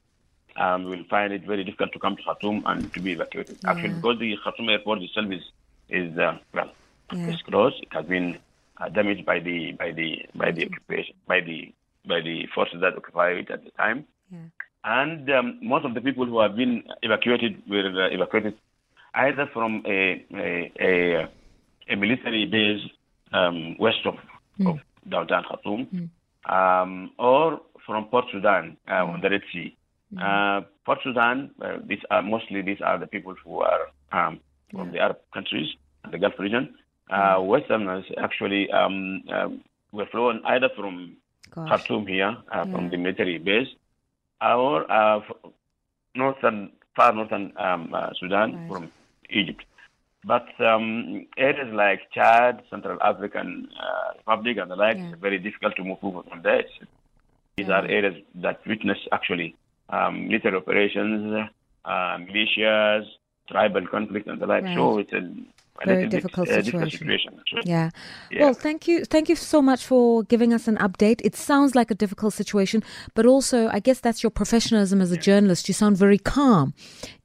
um, 0.58 0.86
will 0.86 1.04
find 1.10 1.32
it 1.32 1.44
very 1.46 1.64
difficult 1.64 1.94
to 1.94 2.00
come 2.00 2.16
to 2.18 2.24
Khartoum 2.24 2.64
and 2.66 2.94
to 2.94 3.00
be 3.02 3.14
evacuated. 3.14 3.58
Yeah. 3.64 3.72
Actually, 3.72 3.94
because 3.96 4.20
the 4.20 4.36
Khartoum 4.44 4.70
airport 4.70 5.02
itself 5.02 5.32
is 5.32 5.44
is 5.90 6.18
uh, 6.18 6.38
well, 6.54 6.72
yeah. 7.14 7.30
it's 7.30 7.42
closed. 7.44 7.82
It 7.82 7.90
has 7.92 8.06
been 8.06 8.38
uh, 8.80 8.90
damaged 8.90 9.26
by 9.26 9.40
the 9.40 9.72
by 9.74 9.92
the 9.92 10.26
by 10.36 10.52
the 10.52 10.66
occupation 10.66 11.16
by 11.28 11.40
the 11.42 11.74
by 12.06 12.22
the 12.22 12.48
forces 12.54 12.82
that 12.82 12.96
occupy 12.96 13.32
it 13.32 13.50
at 13.50 13.64
the 13.64 13.72
time. 13.72 14.06
Yeah. 14.32 14.40
And 14.84 15.30
um, 15.32 15.60
most 15.62 15.86
of 15.86 15.94
the 15.94 16.02
people 16.02 16.26
who 16.26 16.40
have 16.40 16.56
been 16.56 16.84
evacuated 17.02 17.62
were 17.68 18.06
uh, 18.06 18.10
evacuated 18.14 18.56
either 19.14 19.50
from 19.52 19.84
a, 19.86 20.24
a, 20.34 20.72
a, 20.80 21.30
a 21.90 21.96
military 21.96 22.46
base 22.46 22.90
um, 23.34 23.76
west 23.80 24.06
of, 24.06 24.16
mm. 24.60 24.70
of 24.70 24.80
downtown 25.10 25.44
Khartoum 25.44 25.88
mm. 25.94 26.52
um, 26.52 27.12
or 27.18 27.60
from 27.86 28.06
Port 28.06 28.26
Sudan 28.32 28.78
uh, 28.90 29.06
on 29.06 29.22
the 29.22 29.30
Red 29.30 29.42
Sea. 29.52 29.76
Mm. 30.14 30.22
Uh, 30.22 30.66
Port 30.86 31.00
Sudan, 31.04 31.52
uh, 31.62 31.78
these 31.86 32.00
are 32.10 32.22
mostly 32.22 32.62
these 32.62 32.82
are 32.82 32.98
the 32.98 33.08
people 33.08 33.36
who 33.44 33.60
are 33.62 33.88
um, 34.12 34.40
from 34.72 34.88
yeah. 34.88 34.92
the 34.92 35.00
Arab 35.00 35.18
countries 35.34 35.68
the 36.12 36.18
Gulf 36.18 36.34
region. 36.40 36.76
Uh, 37.10 37.38
Westerners 37.42 38.06
actually 38.18 38.70
um, 38.72 39.24
um, 39.30 39.64
were 39.92 40.06
flown 40.08 40.42
either 40.46 40.70
from 40.76 41.16
Gosh. 41.52 41.70
Khartoum 41.70 42.06
here, 42.08 42.36
uh, 42.54 42.64
yeah. 42.66 42.72
from 42.72 42.90
the 42.90 42.98
military 42.98 43.38
base, 43.38 43.68
or 44.42 44.90
uh, 44.92 45.20
northern, 46.16 46.72
far 46.96 47.14
northern 47.14 47.54
um, 47.58 47.94
uh, 47.94 48.10
Sudan 48.20 48.56
right. 48.56 48.70
from 48.70 48.92
Egypt. 49.30 49.64
But 50.24 50.48
um, 50.60 51.26
areas 51.38 51.74
like 51.74 52.02
Chad, 52.12 52.64
Central 52.70 53.02
African 53.02 53.70
uh, 53.80 54.18
Republic, 54.18 54.58
and 54.58 54.70
the 54.70 54.76
like, 54.76 54.98
yeah. 54.98 55.10
it's 55.10 55.22
very 55.22 55.40
difficult 55.40 55.76
to 55.78 55.84
move 55.84 56.00
over 56.02 56.24
from 56.24 56.42
there. 56.42 56.64
These 57.56 57.68
yeah. 57.68 57.80
are 57.80 57.86
areas 57.86 58.22
that 58.36 58.66
witness 58.68 58.98
actually 59.12 59.56
um, 59.90 60.28
military 60.28 60.58
operations, 60.58 61.50
uh, 61.86 62.18
militias, 62.18 63.06
tribal 63.50 63.88
conflict, 63.88 64.28
and 64.28 64.42
the 64.42 64.46
like. 64.46 64.64
Right. 64.64 64.76
So 64.76 65.00
it's 65.00 65.14
a 65.14 65.32
very 65.86 66.08
difficult, 66.08 66.48
bit, 66.48 66.66
situation. 66.66 67.08
Difficult 67.08 67.38
situation. 67.48 67.62
Yeah. 67.66 67.90
yeah. 68.32 68.42
Well, 68.44 68.54
thank 68.54 68.88
you. 68.88 69.06
Thank 69.06 69.30
you 69.30 69.36
so 69.36 69.62
much 69.62 69.86
for 69.86 70.24
giving 70.24 70.54
us 70.54 70.68
an 70.68 70.78
update. 70.78 71.22
It 71.24 71.36
sounds 71.36 71.76
like 71.76 71.92
a 71.92 71.96
difficult 71.96 72.34
situation, 72.34 72.84
but 73.14 73.26
also, 73.26 73.70
I 73.70 73.80
guess 73.80 74.00
that's 74.00 74.24
your 74.24 74.30
professionalism 74.32 75.02
as 75.02 75.12
a 75.12 75.18
journalist. 75.18 75.68
You 75.68 75.74
sound 75.74 75.98
very 75.98 76.18
calm 76.18 76.74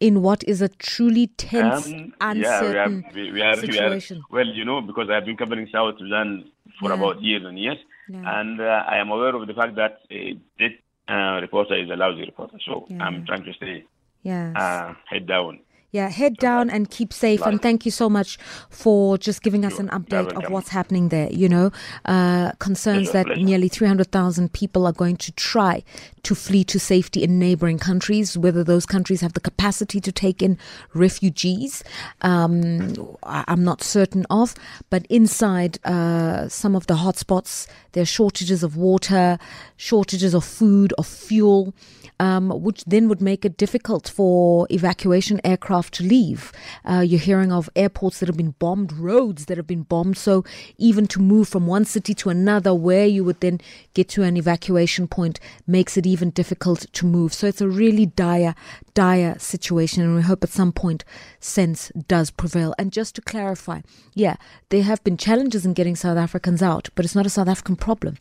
in 0.01 0.23
what 0.23 0.45
is 0.45 0.61
a 0.62 0.69
truly 0.69 1.29
tense, 1.29 1.87
um, 1.87 2.15
uncertain 2.21 3.05
yeah, 3.05 3.12
we 3.15 3.23
are, 3.23 3.25
we, 3.25 3.33
we 3.33 3.43
are, 3.43 3.57
situation. 3.57 4.23
We 4.31 4.41
are, 4.41 4.45
well, 4.45 4.55
you 4.55 4.65
know, 4.65 4.81
because 4.81 5.09
I've 5.11 5.25
been 5.25 5.37
covering 5.37 5.69
South 5.73 5.99
Sudan 5.99 6.45
for 6.81 6.88
Yeah. 6.91 6.97
about 6.97 7.23
years 7.23 7.45
and 7.45 7.59
years. 7.59 7.79
And 8.15 8.61
uh, 8.61 8.85
I 8.87 8.99
am 8.99 9.11
aware 9.11 9.35
of 9.35 9.47
the 9.47 9.55
fact 9.55 9.75
that 9.77 10.01
uh, 10.11 10.35
this 10.59 10.73
uh, 11.09 11.38
reporter 11.41 11.75
is 11.77 11.88
a 11.88 11.97
lousy 11.97 12.25
reporter. 12.27 12.59
So. 12.67 12.87
I'm 13.01 13.25
trying 13.25 13.45
to 13.45 13.53
stay 13.55 13.85
Yes. 14.23 14.55
uh, 14.55 14.95
head 15.09 15.27
down. 15.27 15.61
Yeah, 15.92 16.09
head 16.09 16.38
down 16.38 16.70
and 16.70 16.90
keep 16.90 17.12
safe. 17.12 17.42
And 17.42 17.61
thank 17.61 17.85
you 17.85 17.90
so 17.90 18.09
much 18.09 18.38
for 18.70 19.18
just 19.18 19.42
giving 19.42 19.62
us 19.66 19.78
an 19.78 19.88
update 19.90 20.33
of 20.33 20.50
what's 20.50 20.70
happening 20.70 21.11
there. 21.11 21.31
You 21.31 21.50
know, 21.50 21.70
uh, 22.07 22.52
concerns 22.52 23.11
that 23.11 23.26
nearly 23.37 23.68
300,000 23.68 24.55
people 24.55 24.87
are 24.87 24.92
going 24.92 25.18
to 25.18 25.33
try 25.33 25.83
to 26.22 26.35
flee 26.35 26.64
to 26.64 26.81
safety 26.81 27.22
in 27.22 27.38
neighboring 27.38 27.78
countries, 27.78 28.38
whether 28.38 28.64
those 28.64 28.87
countries 28.87 29.20
have 29.20 29.35
the 29.35 29.40
capacity 29.40 30.00
to 30.00 30.11
take 30.11 30.40
in 30.40 30.57
refugees. 30.94 31.85
Um, 32.22 33.18
I'm 33.22 33.62
not 33.62 33.83
certain 33.83 34.24
of. 34.31 34.55
But 34.88 35.05
inside 35.11 35.78
uh, 35.85 36.48
some 36.48 36.74
of 36.74 36.87
the 36.87 36.94
hotspots, 36.94 37.66
there 37.92 38.05
are 38.05 38.07
shortages 38.07 38.62
of 38.62 38.78
water, 38.78 39.38
shortages 39.76 40.33
of 40.33 40.42
food, 40.42 40.94
of 40.96 41.07
fuel 41.07 41.74
um, 42.22 42.50
which 42.62 42.85
then 42.85 43.09
would 43.09 43.20
make 43.20 43.44
it 43.44 43.57
difficult 43.57 44.09
for 44.09 44.68
evacuation 44.70 45.40
aircraft 45.42 45.82
to 45.90 46.05
leave. 46.05 46.53
Uh, 46.88 47.01
you're 47.01 47.21
hearing 47.21 47.53
of 47.53 47.68
airports 47.77 48.21
that 48.21 48.29
have 48.29 48.37
been 48.37 48.55
bombed, 48.59 48.92
roads 48.92 49.47
that 49.47 49.57
have 49.57 49.66
been 49.66 49.83
bombed. 49.83 50.16
So 50.16 50.45
even 50.79 51.07
to 51.09 51.21
move 51.21 51.49
from 51.49 51.66
one 51.66 51.85
city 51.85 52.14
to 52.14 52.31
another, 52.31 52.75
where 52.75 53.07
you 53.07 53.25
would 53.25 53.40
then 53.40 53.61
get 53.95 54.09
to 54.11 54.23
an 54.23 54.37
evacuation 54.37 55.09
point, 55.09 55.40
makes 55.66 55.97
it 55.97 56.07
even 56.07 56.31
difficult 56.31 56.87
to 56.92 57.07
move. 57.07 57.35
So 57.35 57.47
it's 57.47 57.61
a 57.61 57.68
really 57.68 58.07
dire, 58.07 58.55
dire 58.95 59.38
situation, 59.38 60.03
and 60.03 60.14
we 60.14 60.23
hope 60.23 60.45
at 60.45 60.51
some 60.51 60.73
point 60.73 61.05
sense 61.40 61.90
does 62.09 62.31
prevail. 62.31 62.75
And 62.79 62.92
just 62.92 63.14
to 63.16 63.21
clarify, 63.21 63.81
yeah, 64.14 64.37
there 64.68 64.83
have 64.83 65.03
been 65.05 65.16
challenges 65.16 65.66
in 65.66 65.75
getting 65.75 65.97
South 65.97 66.18
Africans 66.18 66.62
out, 66.62 66.88
but 66.95 67.05
it's 67.05 67.14
not 67.14 67.27
a 67.27 67.31
South 67.31 67.49
African 67.49 67.77
problem 67.77 68.16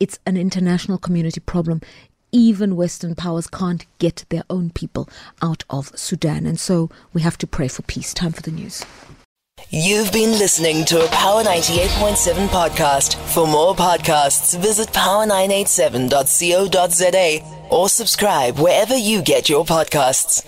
it's 0.00 0.18
an 0.26 0.36
international 0.36 0.98
community 0.98 1.40
problem. 1.40 1.80
Even 2.32 2.76
Western 2.76 3.14
powers 3.14 3.46
can't 3.46 3.86
get 3.98 4.24
their 4.28 4.42
own 4.50 4.68
people 4.70 5.08
out 5.42 5.64
of 5.70 5.96
Sudan. 5.98 6.46
And 6.46 6.60
so 6.60 6.90
we 7.12 7.22
have 7.22 7.38
to 7.38 7.46
pray 7.46 7.68
for 7.68 7.82
peace. 7.82 8.12
Time 8.12 8.32
for 8.32 8.42
the 8.42 8.50
news. 8.50 8.84
You've 9.70 10.12
been 10.12 10.38
listening 10.38 10.84
to 10.86 11.04
a 11.04 11.08
Power 11.08 11.42
98.7 11.42 12.48
podcast. 12.48 13.16
For 13.34 13.46
more 13.46 13.74
podcasts, 13.74 14.58
visit 14.58 14.88
power987.co.za 14.88 17.68
or 17.70 17.88
subscribe 17.88 18.58
wherever 18.58 18.96
you 18.96 19.22
get 19.22 19.48
your 19.48 19.64
podcasts. 19.64 20.46